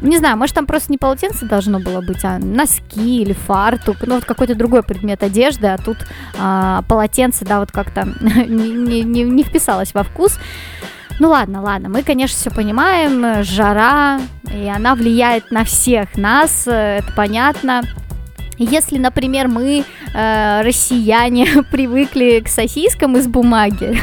[0.00, 4.16] Не знаю, может там просто не полотенце должно было быть, а носки или фартук, ну
[4.16, 5.98] вот какой-то другой предмет одежды, а тут
[6.36, 10.38] а, полотенце, да, вот как-то не, не, не вписалось во вкус.
[11.20, 14.20] Ну ладно, ладно, мы, конечно, все понимаем, жара,
[14.52, 17.82] и она влияет на всех нас, это понятно.
[18.58, 23.98] Если, например, мы, э, россияне, привыкли к сосискам из бумаги,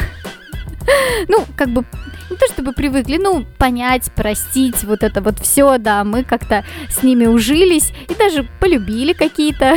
[1.28, 1.84] ну, как бы
[2.30, 7.02] не то чтобы привыкли, ну, понять, простить, вот это вот все, да, мы как-то с
[7.02, 9.76] ними ужились и даже полюбили какие-то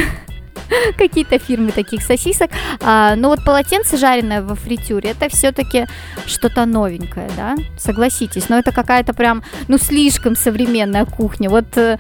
[0.97, 2.49] какие-то фирмы таких сосисок.
[2.82, 5.86] А, но вот полотенце жареное во фритюре, это все-таки
[6.26, 7.55] что-то новенькое, да?
[7.78, 8.49] Согласитесь.
[8.49, 11.49] Но это какая-то прям, ну, слишком современная кухня.
[11.49, 11.99] Вот э,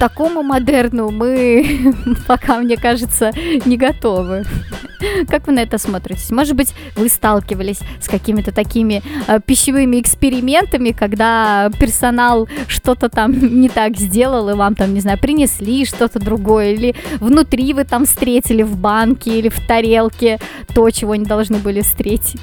[0.00, 1.94] такому модерну мы
[2.26, 3.32] пока, мне кажется,
[3.66, 4.44] не готовы.
[5.28, 6.34] Как вы на это смотрите?
[6.34, 13.68] Может быть, вы сталкивались с какими-то такими э, пищевыми экспериментами, когда персонал что-то там не
[13.68, 18.62] так сделал, и вам там, не знаю, принесли что-то другое, или внутри вы там встретили
[18.62, 20.38] в банке или в тарелке
[20.74, 22.40] то, чего не должны были встретить.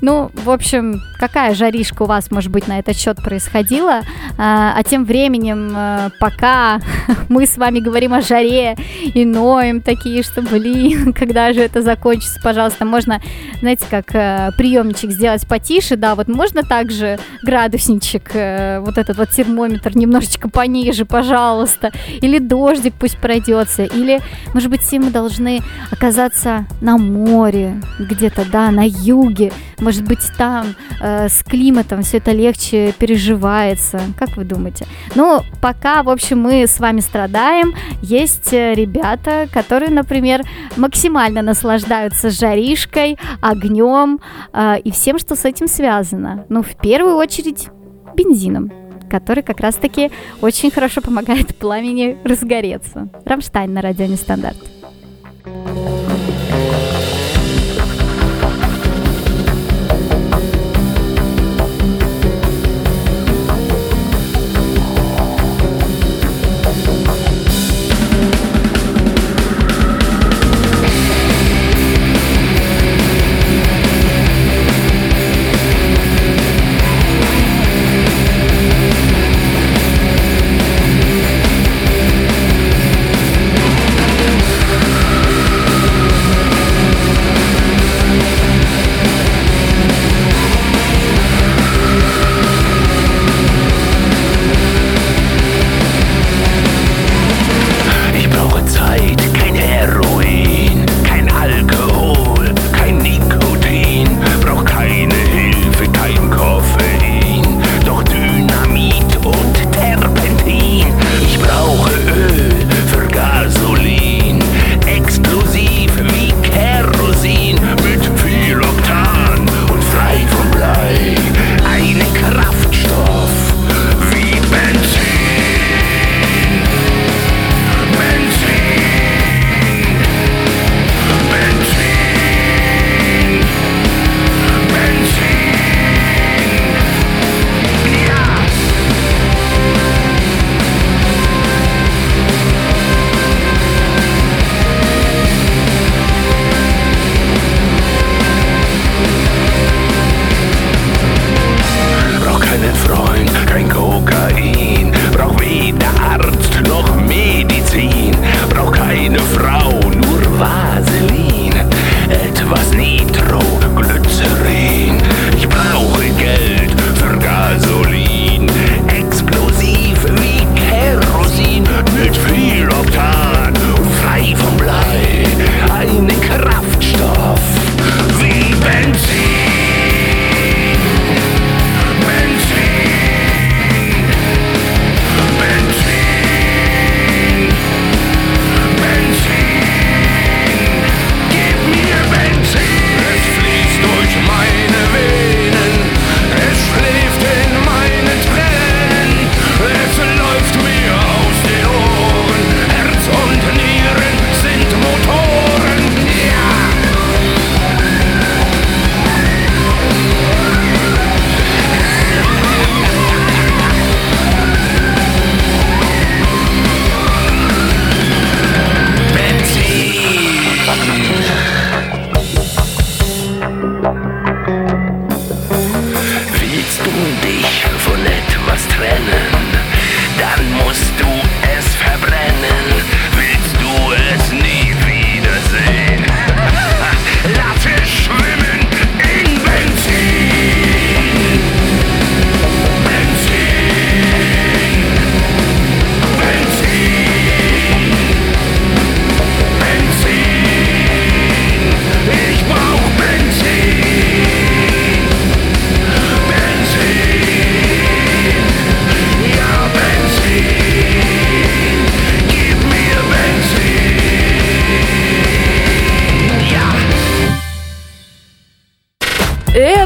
[0.00, 4.02] Ну, в общем, какая жаришка у вас, может быть, на этот счет происходила?
[4.38, 6.80] А, а тем временем, э, пока
[7.28, 12.40] мы с вами говорим о жаре и ноем такие, что, блин, когда же это закончится,
[12.42, 13.20] пожалуйста, можно,
[13.60, 19.30] знаете, как э, приемничек сделать потише, да, вот можно также градусничек, э, вот этот вот
[19.30, 24.20] термометр немножечко пониже, пожалуйста, или дождик пусть пройдется, или,
[24.54, 30.74] может быть, все мы должны оказаться на море, где-то, да, на юге, Может быть, там
[31.00, 34.00] э, с климатом все это легче переживается.
[34.18, 34.86] Как вы думаете?
[35.14, 40.42] Ну, пока, в общем, мы с вами страдаем, есть э, ребята, которые, например,
[40.76, 44.20] максимально наслаждаются жаришкой, огнем
[44.52, 46.44] э, и всем, что с этим связано.
[46.48, 47.68] Ну, в первую очередь,
[48.16, 48.70] бензином
[49.10, 53.08] который как раз-таки очень хорошо помогает пламени разгореться.
[53.24, 54.79] Рамштайн на радио Нестандарт.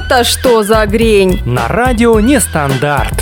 [0.06, 1.40] Это что за грень?
[1.46, 3.14] На радио Нестандарт.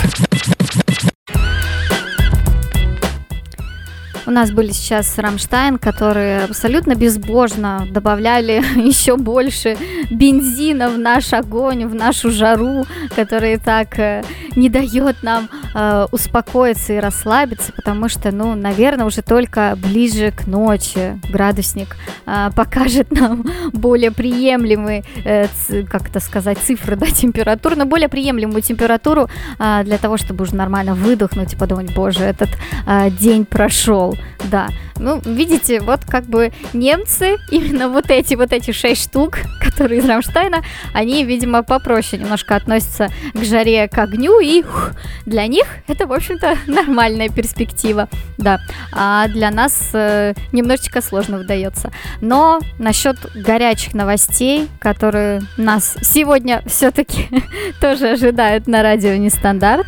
[4.33, 9.77] Нас были сейчас Рамштайн, которые абсолютно безбожно добавляли еще больше
[10.09, 14.23] бензина в наш огонь, в нашу жару, который так э,
[14.55, 20.47] не дает нам э, успокоиться и расслабиться, потому что, ну, наверное, уже только ближе к
[20.47, 25.47] ночи градусник э, покажет нам более приемлемый, э,
[25.89, 29.29] как это сказать, цифры, да, температуру, но более приемлемую температуру
[29.59, 32.49] э, для того, чтобы уже нормально выдохнуть и подумать, боже, этот
[32.87, 34.15] э, день прошел.
[34.49, 34.69] Да,
[34.99, 40.05] Ну, видите, вот как бы немцы, именно вот эти вот эти шесть штук, которые из
[40.05, 40.63] Рамштайна,
[40.93, 44.91] они, видимо, попроще немножко относятся к жаре, к огню, и ух,
[45.25, 48.59] для них это, в общем-то, нормальная перспектива, да.
[48.91, 51.91] А для нас э, немножечко сложно выдается.
[52.21, 57.27] Но насчет горячих новостей, которые нас сегодня все-таки
[57.81, 59.87] тоже ожидают на радио Нестандарт.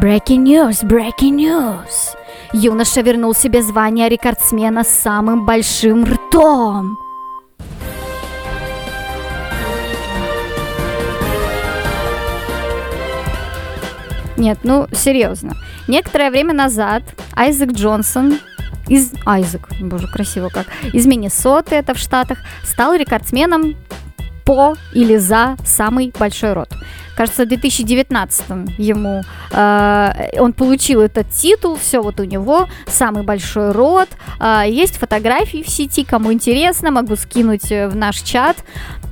[0.00, 2.16] Breaking news, breaking news.
[2.52, 6.96] Юноша вернул себе звание рекордсмена с самым большим ртом.
[14.36, 15.56] Нет, ну серьезно.
[15.88, 17.02] Некоторое время назад
[17.34, 18.38] Айзек Джонсон
[18.86, 23.74] из Айзек, боже, красиво как, из Миннесоты, это в Штатах, стал рекордсменом
[24.44, 26.68] по или за самый большой рот.
[27.18, 33.72] Кажется, в 2019 ему э, он получил этот титул, все вот у него, самый большой
[33.72, 34.08] рот.
[34.38, 38.58] Э, есть фотографии в сети, кому интересно, могу скинуть э, в наш чат.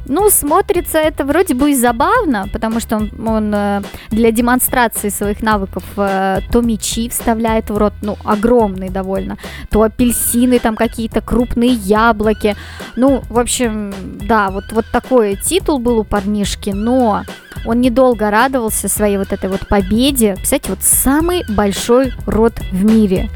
[0.08, 5.42] Ну, смотрится это вроде бы и забавно, потому что он, он э, для демонстрации своих
[5.42, 9.36] навыков э, то мечи вставляет в рот, ну, огромный довольно,
[9.68, 12.56] то апельсины, там какие-то крупные яблоки.
[12.94, 17.24] Ну, в общем, да, вот, вот такой титул был у парнишки, но
[17.64, 20.36] он недолго радовался своей вот этой вот победе.
[20.40, 23.28] Кстати, вот самый большой рот в мире.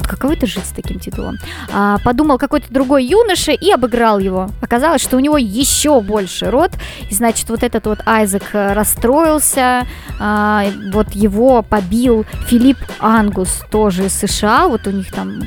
[0.00, 1.36] Вот каково это жить с таким титулом?
[1.70, 4.48] А, подумал какой-то другой юноша и обыграл его.
[4.62, 6.70] Оказалось, что у него еще больше рот.
[7.10, 9.86] И значит, вот этот вот Айзек э, расстроился.
[10.18, 14.68] А, вот его побил Филипп Ангус, тоже из США.
[14.68, 15.42] Вот у них там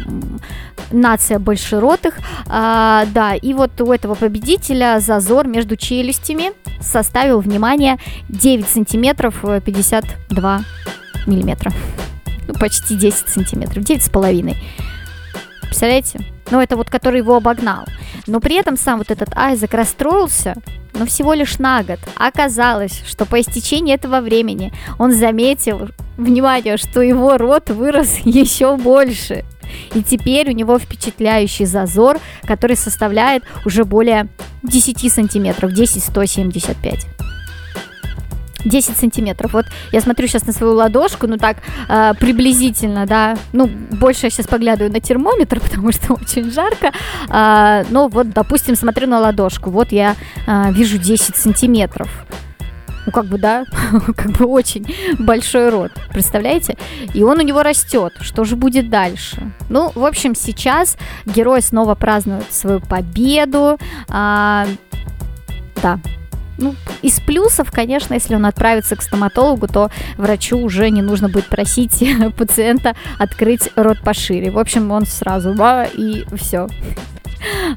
[0.92, 2.20] нация большеротых.
[2.48, 7.98] А, да, и вот у этого победителя зазор между челюстями составил, внимание,
[8.30, 10.62] 9 сантиметров 52
[11.26, 11.72] миллиметра
[12.48, 14.56] ну, почти 10 сантиметров, 9,5.
[15.62, 16.20] Представляете?
[16.52, 17.86] Ну, это вот который его обогнал.
[18.28, 20.56] Но при этом сам вот этот Айзек расстроился,
[20.94, 22.00] но всего лишь на год.
[22.16, 29.44] Оказалось, что по истечении этого времени он заметил, внимание, что его рот вырос еще больше.
[29.96, 34.28] И теперь у него впечатляющий зазор, который составляет уже более
[34.64, 37.13] 10 сантиметров, 10 175.
[38.66, 39.54] 10 сантиметров.
[39.54, 41.58] Вот я смотрю сейчас на свою ладошку, ну так
[41.90, 43.38] э, приблизительно, да.
[43.52, 46.92] Ну, больше я сейчас поглядываю на термометр, потому что очень жарко.
[47.30, 49.70] Э, но вот, допустим, смотрю на ладошку.
[49.70, 50.16] Вот я
[50.48, 52.10] э, вижу 10 сантиметров.
[53.06, 53.66] Ну, как бы, да,
[54.16, 54.86] как бы очень
[55.20, 56.78] большой рот, представляете?
[57.14, 58.14] И он у него растет.
[58.22, 59.52] Что же будет дальше?
[59.70, 63.78] Ну, в общем, сейчас герой снова празднует свою победу.
[64.10, 64.66] А,
[65.82, 66.00] да,
[66.58, 71.48] ну, из плюсов, конечно, если он отправится к стоматологу, то врачу уже не нужно будет
[71.48, 72.04] просить
[72.38, 74.52] пациента открыть рот пошире.
[74.52, 76.68] В общем, он сразу ба и все.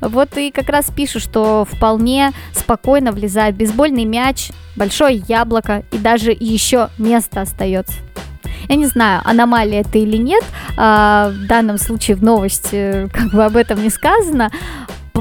[0.00, 6.30] Вот и как раз пишут, что вполне спокойно влезает бейсбольный мяч, большое яблоко и даже
[6.30, 7.94] еще место остается.
[8.68, 10.44] Я не знаю, аномалия это или нет,
[10.76, 14.50] а, в данном случае в новости как бы об этом не сказано,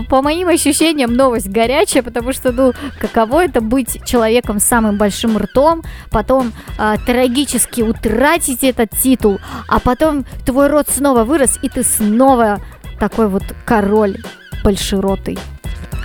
[0.04, 5.38] по, моим ощущениям, новость горячая, потому что, ну, каково это быть человеком с самым большим
[5.38, 11.84] ртом, потом э, трагически утратить этот титул, а потом твой рот снова вырос, и ты
[11.84, 12.60] снова
[13.00, 14.18] такой вот король
[14.64, 15.38] большеротый.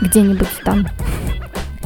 [0.01, 0.87] Где-нибудь там.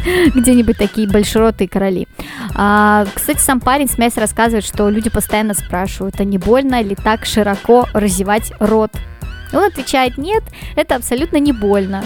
[0.35, 2.07] Где-нибудь такие большеротые короли.
[2.55, 7.25] А, кстати, сам парень смесь рассказывает, что люди постоянно спрашивают, а не больно ли так
[7.25, 8.93] широко разевать рот
[9.55, 10.43] он отвечает, нет,
[10.77, 12.05] это абсолютно не больно.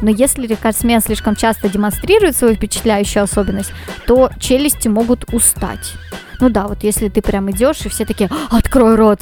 [0.00, 3.72] Но если рекордсмен слишком часто демонстрирует свою впечатляющую особенность,
[4.06, 5.94] то челюсти могут устать.
[6.40, 9.20] Ну да, вот если ты прям идешь, и все такие, открой рот,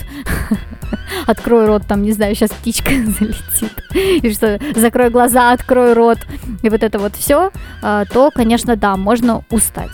[1.26, 6.18] открой рот, там, не знаю, сейчас птичка залетит, и что, закрой глаза, открой рот,
[6.62, 7.50] и вот это вот все,
[7.82, 9.90] а, то, конечно, да, можно устать.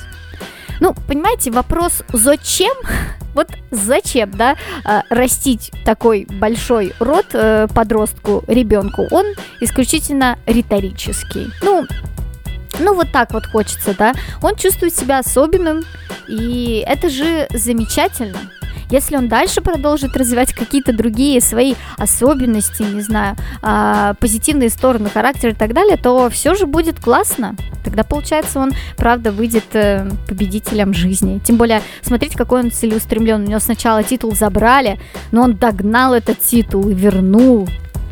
[0.81, 2.75] Ну, понимаете, вопрос «зачем?»
[3.35, 9.27] Вот зачем, да, а, растить такой большой рот э, подростку, ребенку, он
[9.61, 11.49] исключительно риторический.
[11.61, 11.85] Ну,
[12.79, 14.15] ну вот так вот хочется, да.
[14.41, 15.85] Он чувствует себя особенным,
[16.29, 18.39] и это же замечательно.
[18.91, 25.53] Если он дальше продолжит развивать какие-то другие свои особенности, не знаю, а, позитивные стороны характера
[25.53, 27.57] и так далее, то все же будет классно.
[27.85, 31.41] Тогда, получается, он, правда, выйдет э, победителем жизни.
[31.45, 33.45] Тем более, смотрите, какой он целеустремлен.
[33.45, 34.99] У него сначала титул забрали,
[35.31, 37.69] но он догнал этот титул и вернул,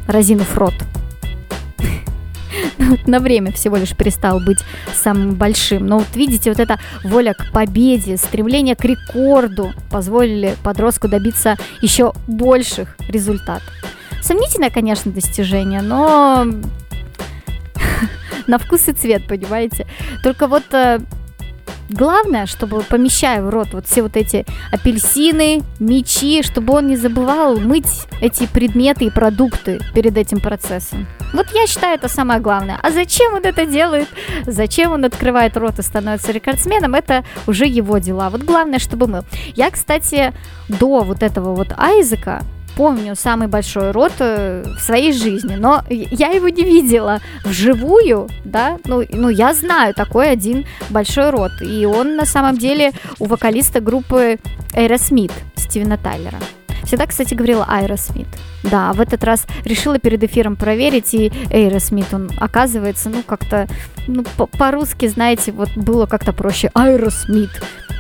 [0.07, 0.75] разинув рот.
[3.07, 4.59] на время всего лишь перестал быть
[4.95, 5.87] самым большим.
[5.87, 12.13] Но вот видите, вот эта воля к победе, стремление к рекорду позволили подростку добиться еще
[12.27, 13.73] больших результатов.
[14.23, 16.47] Сомнительное, конечно, достижение, но
[18.47, 19.87] на вкус и цвет, понимаете.
[20.23, 21.01] Только вот э,
[21.89, 27.59] главное, чтобы помещая в рот вот все вот эти апельсины, мечи, чтобы он не забывал
[27.59, 31.07] мыть эти предметы и продукты перед этим процессом.
[31.33, 32.79] Вот я считаю, это самое главное.
[32.83, 34.09] А зачем он это делает?
[34.47, 36.95] Зачем он открывает рот и становится рекордсменом?
[36.95, 38.31] Это уже его дела.
[38.31, 39.25] Вот главное, чтобы мыл.
[39.57, 40.33] Я, кстати,
[40.69, 42.43] до вот этого вот Айзека
[42.77, 48.79] помню самый большой рот э, в своей жизни, но я его не видела вживую, да,
[48.85, 53.81] ну, ну я знаю такой один большой рот, и он на самом деле у вокалиста
[53.81, 54.39] группы
[54.75, 56.39] Aerosmith Стивена Тайлера.
[56.85, 58.27] Всегда, кстати, говорила Аэросмит.
[58.63, 63.67] Да, в этот раз решила перед эфиром проверить, и Aerosmith, он оказывается, ну, как-то,
[64.07, 66.71] ну, по-русски, знаете, вот было как-то проще.
[66.75, 67.51] Aerosmith.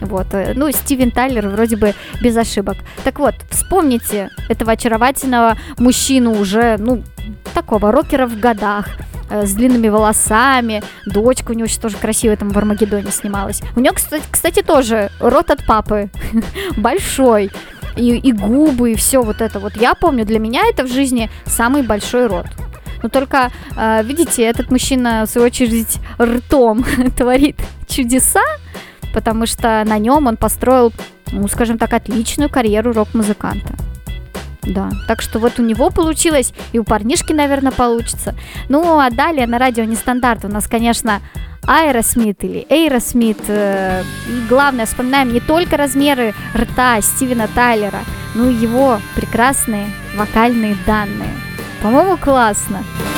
[0.04, 0.32] Вот.
[0.32, 2.76] э, Ну, Стивен Тайлер вроде бы без ошибок.
[3.02, 7.02] Так вот, вспомните этого очаровательного мужчину уже, ну,
[7.54, 8.88] такого рокера в годах,
[9.30, 13.62] э, с длинными волосами, дочка у него еще тоже красивая там в Армагеддоне снималась.
[13.76, 16.10] У него, кстати, кстати тоже рот от папы
[16.76, 17.50] большой,
[17.96, 19.76] и, и губы, и все вот это вот.
[19.76, 22.46] Я помню, для меня это в жизни самый большой рот.
[23.02, 26.84] Но только, э, видите, этот мужчина, в свою очередь, ртом
[27.16, 28.42] творит чудеса,
[29.14, 30.92] потому что на нем он построил,
[31.32, 33.74] ну, скажем так, отличную карьеру рок-музыканта.
[34.62, 38.34] Да, так что вот у него получилось, и у парнишки, наверное, получится.
[38.68, 41.20] Ну, а далее на радио нестандарт у нас, конечно,
[41.66, 43.38] Аэросмит или Эйросмит.
[43.48, 48.00] Э, и главное, вспоминаем не только размеры рта Стивена Тайлера,
[48.34, 49.86] но и его прекрасные
[50.16, 51.34] вокальные данные.
[51.82, 52.78] По-моему, классно.
[52.78, 53.13] think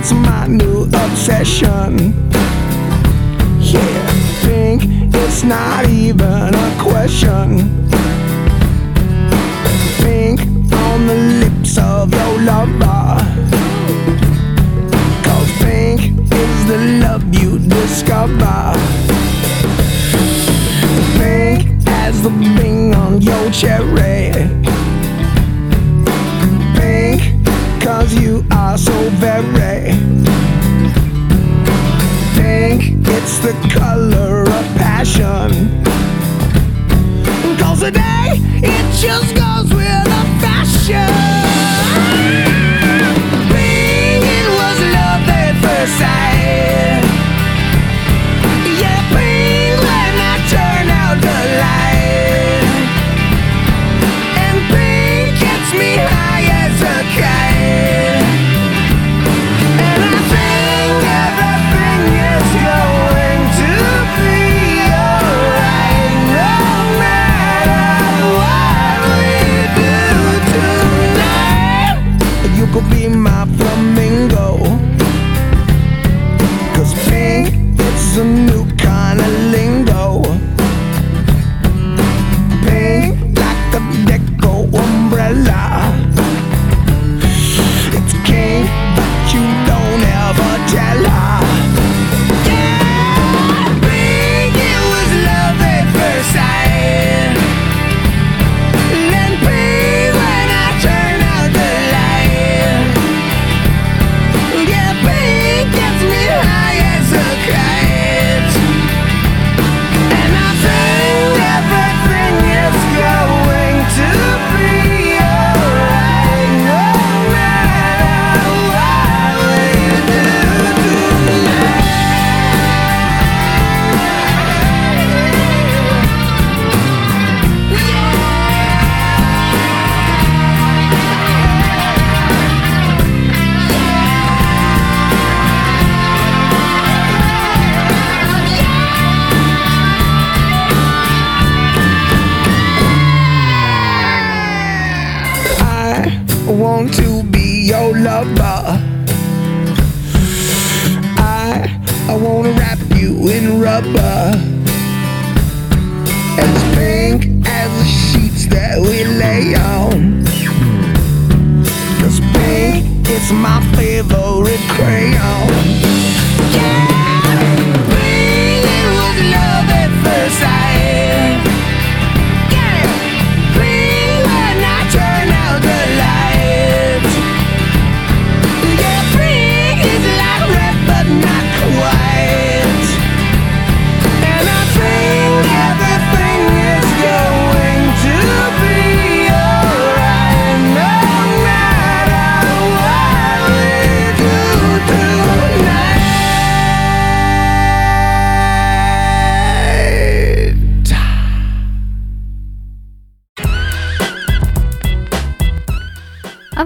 [0.00, 2.14] it's my new obsession.
[3.60, 4.06] Yeah,
[4.44, 4.82] think
[5.14, 7.86] it's not even a question.
[10.00, 10.40] Think
[10.72, 13.20] on the lips of your lover.
[15.26, 16.00] Cause pink
[16.32, 18.72] is the love you discover.
[21.18, 24.59] Pink as the bing on your cherry
[33.52, 35.50] the color of passion.
[37.58, 41.49] Cause today, it just goes with the fashion
[72.72, 74.58] could be my flamingo.
[76.74, 78.79] Cause pink is a new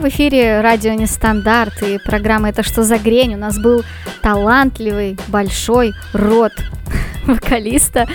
[0.05, 3.85] в эфире радио Нестандарт и программа «Это что за грень?» У нас был
[4.21, 6.53] талантливый, большой род
[7.25, 8.07] вокалиста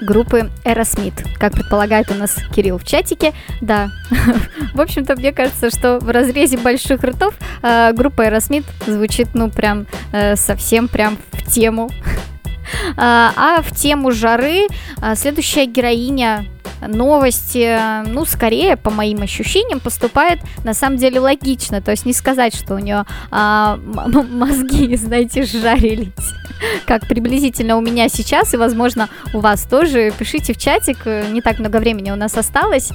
[0.00, 1.26] группы Aerosmith.
[1.40, 3.90] Как предполагает у нас Кирилл в чатике, да.
[4.74, 9.86] В общем-то, мне кажется, что в разрезе больших ртов э, группа Aerosmith звучит, ну, прям
[10.12, 11.90] э, совсем прям в тему.
[12.96, 14.68] А а в тему жары
[14.98, 16.46] а, следующая героиня
[16.88, 17.78] новости,
[18.08, 21.80] ну, скорее, по моим ощущениям, поступает на самом деле логично.
[21.80, 26.12] То есть не сказать, что у нее а, мозги, знаете, жарились,
[26.86, 30.12] как приблизительно у меня сейчас, и, возможно, у вас тоже.
[30.16, 32.90] Пишите в чатик, э, не так много времени у нас осталось.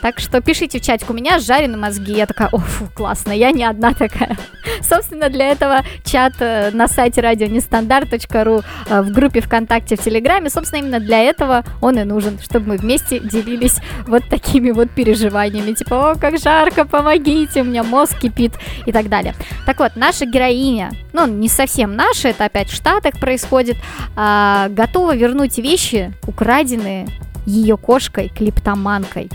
[0.00, 2.12] Так что пишите в чатик, у меня жарены мозги.
[2.12, 4.36] Я такая, о, фу, классно, я не одна такая.
[4.82, 10.80] Собственно, для этого чат э, на сайте радионестандарт.ру э, в группе ВКонтакте, в Телеграме, собственно,
[10.80, 16.12] именно для этого он и нужен, чтобы мы вместе делились вот такими вот переживаниями, типа,
[16.12, 18.52] о, как жарко, помогите, у меня мозг кипит
[18.86, 19.34] и так далее.
[19.66, 23.76] Так вот, наша героиня, ну, не совсем наша, это опять в Штатах происходит,
[24.16, 27.08] а, готова вернуть вещи, украденные
[27.46, 29.30] ее кошкой, клиптоманкой.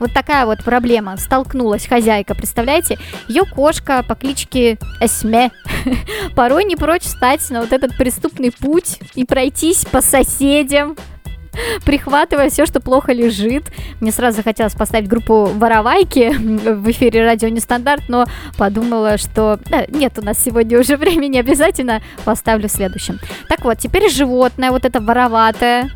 [0.00, 1.16] Вот такая вот проблема.
[1.18, 2.98] Столкнулась хозяйка, представляете?
[3.28, 5.50] Ее кошка по кличке Эсме
[6.34, 10.96] порой не прочь встать на вот этот преступный путь и пройтись по соседям,
[11.84, 13.64] прихватывая все, что плохо лежит.
[14.00, 18.24] Мне сразу захотелось поставить группу «Воровайки» в эфире «Радио Нестандарт», но
[18.56, 23.18] подумала, что нет у нас сегодня уже времени, обязательно поставлю в следующем.
[23.48, 25.90] Так вот, теперь животное, вот это вороватое,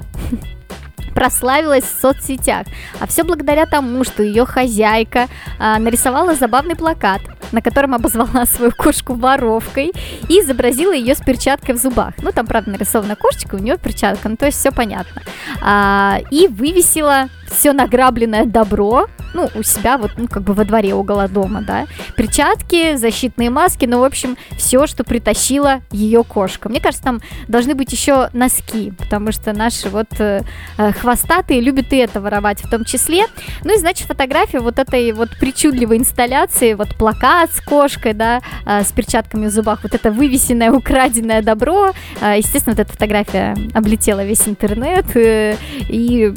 [1.14, 2.66] прославилась в соцсетях.
[3.00, 7.20] А все благодаря тому, что ее хозяйка а, нарисовала забавный плакат,
[7.52, 9.92] на котором обозвала свою кошку воровкой
[10.28, 12.14] и изобразила ее с перчаткой в зубах.
[12.22, 15.22] Ну, там, правда, нарисована кошечка, у нее перчатка, ну, то есть все понятно.
[15.62, 20.94] А, и вывесила все награбленное добро, ну, у себя вот, ну, как бы во дворе
[20.94, 21.86] около дома, да.
[22.16, 26.68] Перчатки, защитные маски, ну, в общем, все, что притащила ее кошка.
[26.68, 30.42] Мне кажется, там должны быть еще носки, потому что наши вот э,
[30.78, 33.26] э, хвостатые любят и это воровать в том числе.
[33.64, 38.82] Ну и, значит, фотография вот этой вот причудливой инсталляции, вот плакат с кошкой, да, э,
[38.82, 41.92] с перчатками в зубах, вот это вывесенное, украденное добро.
[42.20, 45.56] Э, естественно, вот эта фотография облетела весь интернет, э,
[45.88, 46.32] и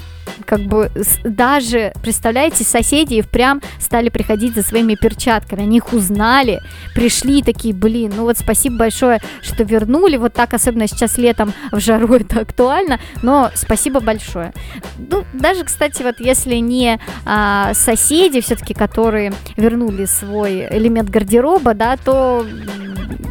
[0.45, 0.91] как бы
[1.23, 6.61] даже, представляете, соседи и впрямь стали приходить за своими перчатками, они их узнали,
[6.93, 11.79] пришли такие, блин, ну вот спасибо большое, что вернули, вот так, особенно сейчас летом в
[11.79, 14.53] жару это актуально, но спасибо большое.
[14.97, 21.97] Ну, даже, кстати, вот если не а, соседи все-таки, которые вернули свой элемент гардероба, да,
[21.97, 22.45] то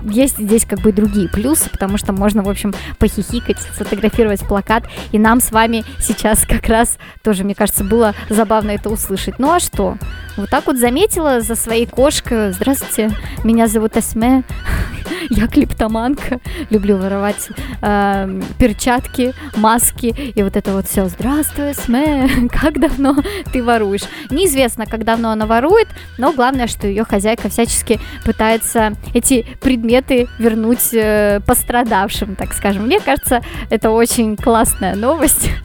[0.05, 5.19] есть здесь как бы другие плюсы, потому что можно, в общем, похихикать, сфотографировать плакат, и
[5.19, 9.39] нам с вами сейчас как раз тоже, мне кажется, было забавно это услышать.
[9.39, 9.97] Ну а что?
[10.37, 12.53] Вот так вот заметила за своей кошкой.
[12.53, 13.11] Здравствуйте,
[13.43, 14.45] меня зовут Эсме,
[15.31, 17.49] я клиптоманка, люблю воровать
[17.81, 21.07] э, перчатки, маски и вот это вот все.
[21.07, 23.17] Здравствуй, Эсме, как давно
[23.53, 24.03] ты воруешь?
[24.31, 29.47] Неизвестно, как давно она ворует, но главное, что ее хозяйка всячески пытается эти
[29.77, 32.85] предметы вернуть э, пострадавшим, так скажем.
[32.87, 35.51] Мне кажется, это очень классная новость.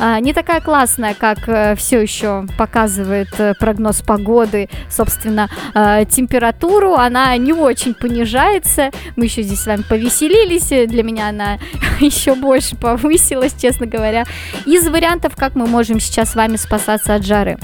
[0.00, 1.40] А, не такая классная, как
[1.76, 6.94] все еще показывает э, прогноз погоды, собственно, э, температуру.
[6.94, 8.90] Она не очень понижается.
[9.16, 10.72] Мы еще здесь с вами повеселились.
[10.72, 11.58] э, Для меня она
[12.00, 14.24] еще больше повысилась, честно говоря.
[14.64, 17.58] Из вариантов, как мы можем сейчас с вами спасаться от жары.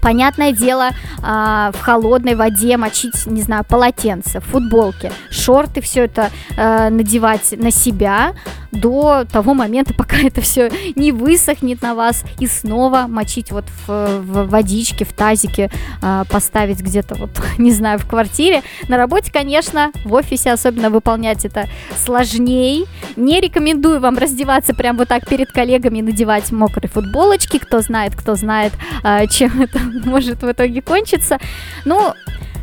[0.00, 0.90] Понятное дело,
[1.22, 7.70] а, в холодной воде мочить, не знаю, полотенце, футболки, шорты, все это э, надевать на
[7.70, 8.34] себя
[8.72, 14.20] до того момента, пока это все не высохнет на вас, и снова мочить вот в,
[14.20, 15.70] в водичке, в тазике,
[16.02, 18.62] а, поставить где-то вот, не знаю, в квартире.
[18.88, 22.86] На работе, конечно, в офисе особенно выполнять это сложнее.
[23.16, 27.58] Не рекомендую вам раздеваться прям вот так перед коллегами, надевать мокрые футболочки.
[27.58, 31.38] Кто знает, кто знает, а, чем это может в итоге кончиться.
[31.84, 32.14] Ну,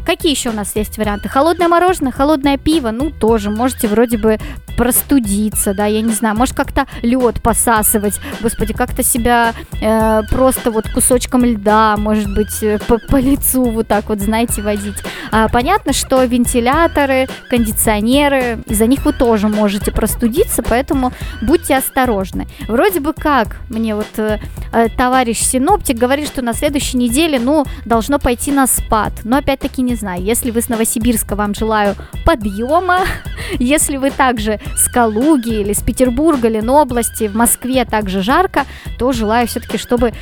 [0.06, 1.30] Какие еще у нас есть варианты?
[1.30, 4.38] Холодное мороженое, холодное пиво, ну тоже можете вроде бы
[4.76, 10.90] простудиться, да, я не знаю, может как-то лед посасывать, господи, как-то себя э, просто вот
[10.90, 14.98] кусочком льда, может быть, э, по, по лицу вот так вот, знаете, водить.
[15.32, 22.48] А, понятно, что вентиляторы, кондиционеры, из-за них вы тоже можете простудиться, поэтому будьте осторожны.
[22.68, 24.40] Вроде бы как, мне вот э,
[24.72, 29.82] э, товарищ синоптик говорит, что на следующей неделе, ну, должно пойти на спад, но опять-таки
[29.82, 33.02] не знаю, если вы с Новосибирска, вам желаю подъема,
[33.60, 38.66] если вы также с Калуги или с Петербурга, Ленобласти, в Москве также жарко,
[38.98, 40.14] то желаю все-таки, чтобы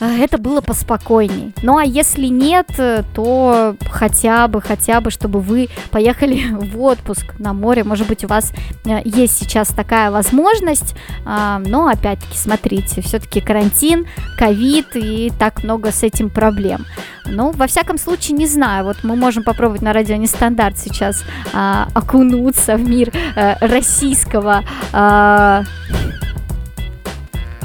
[0.00, 1.52] э, это было поспокойней.
[1.62, 7.38] Ну а если нет, э, то хотя бы, хотя бы, чтобы вы поехали в отпуск
[7.38, 7.84] на море.
[7.84, 8.52] Может быть, у вас
[8.84, 14.06] э, есть сейчас такая возможность, а, но опять-таки, смотрите, все-таки карантин,
[14.38, 16.86] ковид и так много с этим проблем.
[17.30, 18.84] Ну, во всяком случае, не знаю.
[18.84, 24.62] Вот мы можем попробовать на радио Нестандарт сейчас а, окунуться в мир а, российского
[24.92, 25.64] а,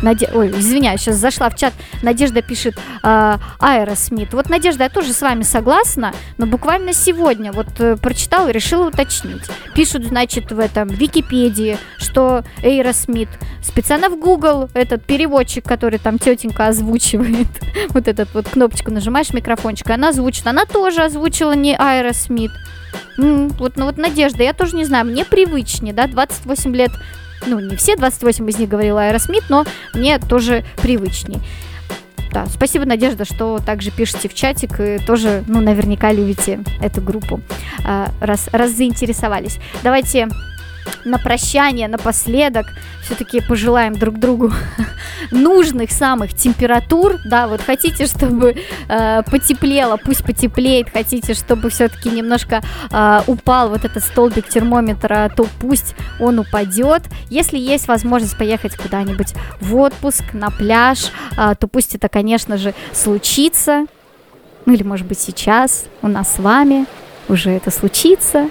[0.05, 0.29] Наде...
[0.33, 1.73] Ой, извиняюсь, сейчас зашла в чат.
[2.03, 4.33] Надежда пишет э, Аэросмит.
[4.33, 8.87] Вот, Надежда, я тоже с вами согласна, но буквально сегодня вот э, прочитала и решила
[8.87, 9.41] уточнить.
[9.73, 13.29] Пишут, значит, в этом Википедии, что Аэросмит.
[13.63, 17.47] Специально в Google этот переводчик, который там тетенька озвучивает,
[17.89, 20.45] вот этот вот кнопочку нажимаешь, микрофончик, она озвучит.
[20.45, 22.51] Она тоже озвучила не Аэросмит.
[23.17, 26.91] Вот, ну вот Надежда, я тоже не знаю, мне привычнее, да, 28 лет
[27.45, 31.39] ну, не все 28 из них говорила Аэросмит, но мне тоже привычней.
[32.31, 37.39] Да, спасибо, Надежда, что также пишете в чатик и тоже, ну, наверняка любите эту группу,
[37.85, 39.57] а, раз, раз заинтересовались.
[39.83, 40.27] Давайте
[41.05, 42.67] на прощание, напоследок,
[43.03, 44.51] все-таки пожелаем друг другу
[45.31, 48.55] нужных самых температур, да, вот хотите, чтобы
[48.87, 52.61] э, потеплело, пусть потеплеет, хотите, чтобы все-таки немножко
[52.91, 57.03] э, упал вот этот столбик термометра, то пусть он упадет.
[57.29, 62.73] Если есть возможность поехать куда-нибудь в отпуск, на пляж, э, то пусть это, конечно же,
[62.93, 63.85] случится.
[64.65, 66.85] Ну или, может быть, сейчас у нас с вами
[67.29, 68.49] уже это случится.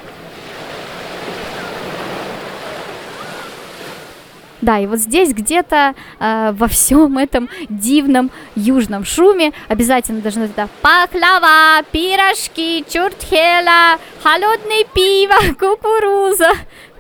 [4.64, 10.70] Да, и вот здесь где-то э, во всем этом дивном южном шуме обязательно должно это
[10.80, 16.50] пахлава, пирожки, чуртхела, холодное пиво, кукуруза,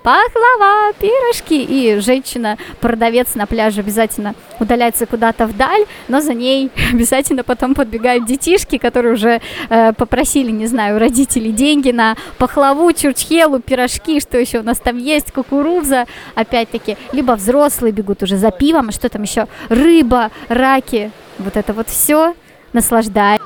[0.04, 1.64] пахлава, пирожки.
[1.64, 8.76] И женщина-продавец на пляже обязательно удаляется куда-то вдаль, но за ней обязательно потом подбегают детишки,
[8.76, 9.40] которые уже
[9.70, 14.78] э, попросили, не знаю, у родителей деньги на пахлаву, чурчхелу, пирожки, что еще у нас
[14.78, 16.98] там есть, кукуруза, опять-таки.
[17.12, 22.34] Либо взрослые бегут уже за пивом, что там еще, рыба, раки, вот это вот все.
[22.74, 23.38] Наслаждай.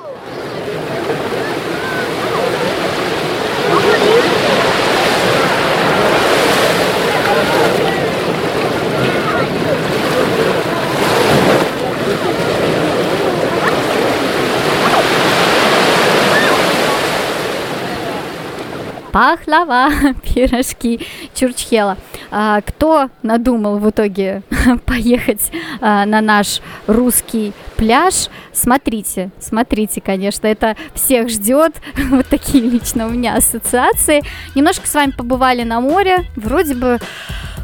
[19.18, 19.90] Пахлава,
[20.22, 21.00] пирожки,
[21.34, 21.96] чурчхела.
[22.30, 24.42] А, кто надумал в итоге
[24.86, 25.50] поехать
[25.80, 31.74] а, на наш русский пляж, смотрите, смотрите, конечно, это всех ждет.
[32.10, 34.22] Вот такие лично у меня ассоциации.
[34.54, 36.98] Немножко с вами побывали на море, вроде бы,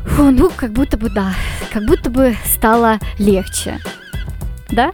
[0.07, 1.35] фу, ну, как будто бы, да,
[1.73, 3.81] как будто бы стало легче
[4.75, 4.93] да?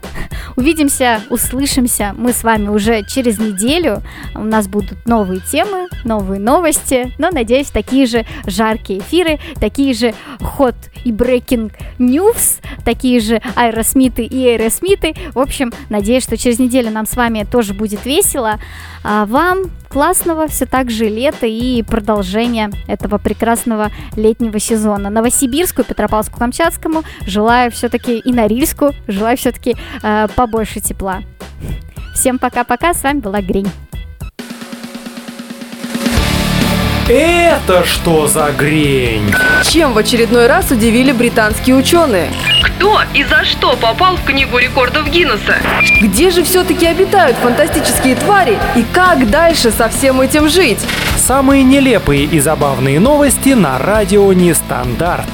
[0.56, 4.02] Увидимся, услышимся мы с вами уже через неделю.
[4.34, 10.14] У нас будут новые темы, новые новости, но, надеюсь, такие же жаркие эфиры, такие же
[10.40, 10.74] ход
[11.04, 15.14] и брейкинг news, такие же аэросмиты и аэросмиты.
[15.34, 18.58] В общем, надеюсь, что через неделю нам с вами тоже будет весело.
[19.02, 25.10] А вам классного все так же лета и продолжения этого прекрасного летнего сезона.
[25.10, 31.20] Новосибирску, Петропавловску-Камчатскому желаю все-таки и Норильску желаю все-таки э, побольше тепла.
[32.14, 33.70] Всем пока-пока, с вами была Гринь.
[37.12, 39.34] Это что за грень?
[39.64, 42.30] Чем в очередной раз удивили британские ученые?
[42.62, 45.56] Кто и за что попал в Книгу рекордов Гиннесса?
[46.00, 50.78] Где же все-таки обитают фантастические твари и как дальше со всем этим жить?
[51.16, 55.26] Самые нелепые и забавные новости на радио Нестандарт.